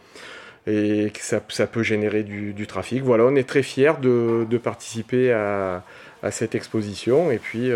et 0.65 1.11
que 1.13 1.19
ça, 1.19 1.67
peut 1.67 1.83
générer 1.83 2.23
du, 2.23 2.67
trafic. 2.67 3.03
Voilà, 3.03 3.25
on 3.25 3.35
est 3.35 3.43
très 3.43 3.63
fiers 3.63 3.99
de, 4.01 4.45
de 4.49 4.57
participer 4.57 5.33
à, 5.33 5.83
à, 6.23 6.31
cette 6.31 6.55
exposition 6.55 7.31
et 7.31 7.37
puis 7.37 7.69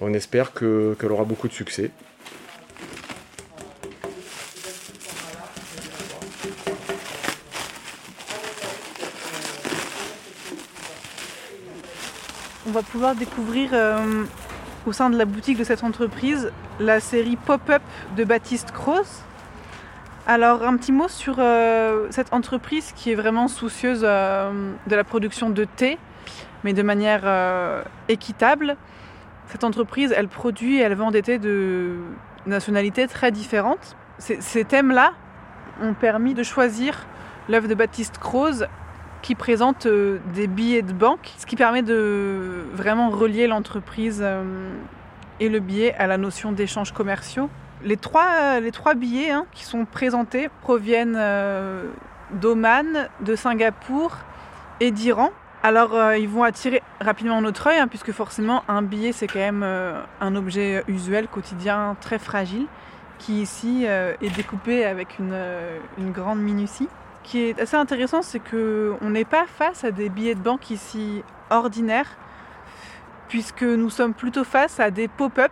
on 0.00 0.12
espère 0.12 0.52
qu'elle 0.52 1.10
aura 1.10 1.24
beaucoup 1.24 1.48
de 1.48 1.52
succès. 1.52 1.90
On 12.66 12.70
va 12.70 12.82
pouvoir 12.82 13.14
découvrir 13.14 13.70
euh, 13.72 14.24
au 14.86 14.92
sein 14.92 15.10
de 15.10 15.18
la 15.18 15.26
boutique 15.26 15.58
de 15.58 15.64
cette 15.64 15.84
entreprise 15.84 16.50
la 16.80 16.98
série 16.98 17.36
Pop-up 17.36 17.82
de 18.16 18.24
Baptiste 18.24 18.72
Cross. 18.72 19.22
Alors 20.26 20.62
un 20.62 20.76
petit 20.78 20.90
mot 20.90 21.06
sur 21.06 21.36
euh, 21.38 22.08
cette 22.10 22.32
entreprise 22.32 22.92
qui 22.96 23.12
est 23.12 23.14
vraiment 23.14 23.48
soucieuse 23.48 24.00
euh, 24.02 24.72
de 24.86 24.96
la 24.96 25.04
production 25.04 25.50
de 25.50 25.64
thé, 25.64 25.98
mais 26.64 26.72
de 26.72 26.82
manière 26.82 27.84
équitable. 28.08 28.76
Cette 29.54 29.62
entreprise, 29.62 30.12
elle 30.16 30.26
produit 30.26 30.78
et 30.78 30.80
elle 30.80 30.96
vend 30.96 31.12
des 31.12 31.22
thés 31.22 31.38
de 31.38 31.94
nationalités 32.44 33.06
très 33.06 33.30
différentes. 33.30 33.96
Ces, 34.18 34.64
thèmes-là 34.64 35.12
ont 35.80 35.94
permis 35.94 36.34
de 36.34 36.42
choisir 36.42 37.06
l'œuvre 37.48 37.68
de 37.68 37.74
Baptiste 37.74 38.18
Croze 38.18 38.66
qui 39.22 39.36
présente 39.36 39.86
euh, 39.86 40.18
des 40.34 40.48
billets 40.48 40.82
de 40.82 40.92
banque, 40.92 41.30
ce 41.38 41.46
qui 41.46 41.54
permet 41.54 41.82
de 41.82 42.64
vraiment 42.72 43.10
relier 43.10 43.46
l'entreprise 43.46 44.22
euh, 44.24 44.42
et 45.38 45.48
le 45.48 45.60
billet 45.60 45.94
à 45.98 46.08
la 46.08 46.18
notion 46.18 46.50
d'échanges 46.50 46.92
commerciaux. 46.92 47.48
Les 47.84 47.96
trois, 47.96 48.60
trois 48.72 48.94
billets 48.94 49.30
hein, 49.30 49.46
qui 49.52 49.62
sont 49.62 49.84
présentés 49.84 50.48
proviennent 50.62 51.16
euh, 51.16 51.84
d'Oman, 52.32 53.08
de 53.20 53.36
Singapour 53.36 54.16
et 54.80 54.90
d'Iran. 54.90 55.30
Alors 55.64 55.94
euh, 55.94 56.18
ils 56.18 56.28
vont 56.28 56.42
attirer 56.42 56.82
rapidement 57.00 57.40
notre 57.40 57.68
œil, 57.68 57.78
hein, 57.78 57.88
puisque 57.88 58.12
forcément 58.12 58.64
un 58.68 58.82
billet 58.82 59.12
c'est 59.12 59.26
quand 59.26 59.38
même 59.38 59.62
euh, 59.64 59.98
un 60.20 60.36
objet 60.36 60.84
usuel, 60.88 61.26
quotidien, 61.26 61.96
très 62.02 62.18
fragile, 62.18 62.66
qui 63.18 63.40
ici 63.40 63.84
euh, 63.86 64.12
est 64.20 64.28
découpé 64.36 64.84
avec 64.84 65.18
une, 65.18 65.32
euh, 65.32 65.78
grande 66.12 66.40
minutie. 66.40 66.86
Ce 67.22 67.30
qui 67.30 67.40
est 67.40 67.58
assez 67.58 67.76
intéressant, 67.76 68.20
c'est 68.20 68.40
qu'on 68.40 69.08
n'est 69.08 69.24
pas 69.24 69.46
face 69.46 69.84
à 69.84 69.90
des 69.90 70.10
billets 70.10 70.34
de 70.34 70.40
banque 70.40 70.68
ici 70.68 71.22
ordinaires, 71.48 72.10
puisque 73.28 73.62
nous 73.62 73.88
sommes 73.88 74.12
plutôt 74.12 74.44
face 74.44 74.78
à 74.80 74.90
des 74.90 75.08
pop-up. 75.08 75.50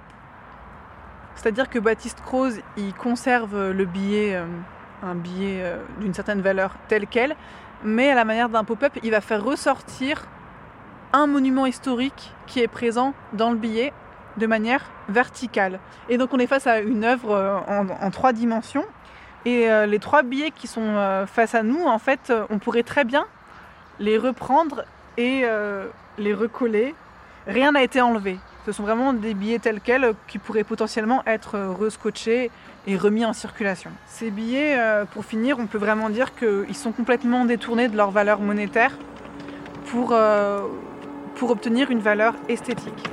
C'est-à-dire 1.36 1.70
que 1.70 1.78
Baptiste 1.78 2.20
Croze, 2.20 2.60
il 2.76 2.92
conserve 2.92 3.70
le 3.70 3.84
billet, 3.86 4.34
euh, 4.34 4.44
un 5.02 5.14
billet 5.14 5.62
euh, 5.62 5.78
d'une 6.00 6.14
certaine 6.14 6.40
valeur 6.40 6.74
tel 6.88 7.06
quel, 7.06 7.34
mais 7.84 8.10
à 8.10 8.14
la 8.14 8.24
manière 8.24 8.48
d'un 8.48 8.64
pop-up, 8.64 8.92
il 9.02 9.10
va 9.10 9.20
faire 9.20 9.42
ressortir 9.42 10.24
un 11.12 11.26
monument 11.26 11.66
historique 11.66 12.32
qui 12.46 12.60
est 12.60 12.68
présent 12.68 13.14
dans 13.32 13.50
le 13.50 13.56
billet 13.56 13.92
de 14.36 14.46
manière 14.46 14.90
verticale. 15.08 15.78
Et 16.08 16.16
donc 16.18 16.32
on 16.32 16.38
est 16.38 16.46
face 16.46 16.66
à 16.66 16.80
une 16.80 17.04
œuvre 17.04 17.32
euh, 17.32 17.58
en, 18.00 18.10
trois 18.10 18.32
dimensions. 18.32 18.84
Et 19.44 19.70
euh, 19.70 19.86
les 19.86 19.98
trois 19.98 20.22
billets 20.22 20.52
qui 20.52 20.66
sont 20.66 20.80
euh, 20.80 21.26
face 21.26 21.54
à 21.54 21.62
nous, 21.62 21.84
en 21.84 21.98
fait, 21.98 22.32
on 22.48 22.58
pourrait 22.58 22.84
très 22.84 23.04
bien 23.04 23.26
les 23.98 24.16
reprendre 24.16 24.84
et 25.18 25.44
les 26.18 26.34
recoller. 26.34 26.94
Rien 27.46 27.72
n'a 27.72 27.82
été 27.82 28.00
enlevé. 28.00 28.38
Ce 28.64 28.72
sont 28.72 28.82
vraiment 28.82 29.12
des 29.12 29.34
billets 29.34 29.58
tels 29.58 29.80
quels 29.80 30.14
qui 30.26 30.38
pourraient 30.38 30.64
potentiellement 30.64 31.22
être 31.26 31.58
rescotchés 31.78 32.50
et 32.86 32.96
remis 32.96 33.24
en 33.24 33.32
circulation. 33.32 33.90
Ces 34.06 34.30
billets, 34.30 34.78
euh, 34.78 35.04
pour 35.04 35.24
finir, 35.24 35.58
on 35.58 35.66
peut 35.66 35.78
vraiment 35.78 36.10
dire 36.10 36.34
qu'ils 36.34 36.76
sont 36.76 36.92
complètement 36.92 37.44
détournés 37.44 37.88
de 37.88 37.96
leur 37.96 38.10
valeur 38.10 38.40
monétaire 38.40 38.92
pour, 39.86 40.10
euh, 40.12 40.66
pour 41.36 41.50
obtenir 41.50 41.90
une 41.90 42.00
valeur 42.00 42.34
esthétique. 42.48 43.10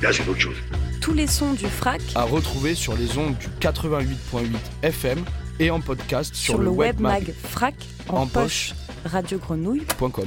là 0.01 0.13
c'est 0.13 0.27
autre 0.27 0.39
chose. 0.39 0.55
Tous 1.01 1.13
les 1.13 1.27
sons 1.27 1.53
du 1.53 1.65
frac 1.65 2.01
À 2.15 2.23
retrouver 2.23 2.75
sur 2.75 2.95
les 2.95 3.17
ondes 3.17 3.35
du 3.37 3.47
88.8 3.59 4.45
FM 4.83 5.23
et 5.59 5.71
en 5.71 5.79
podcast 5.81 6.35
sur, 6.35 6.55
sur, 6.55 6.63
le 6.63 6.69
web 6.69 6.99
mag 6.99 7.33
frac 7.43 7.73
en, 8.07 8.17
En 8.21 8.27
poche. 8.27 8.73
poche. 9.03 9.11
radiogrenouille.com. 9.11 10.11
.com. 10.11 10.25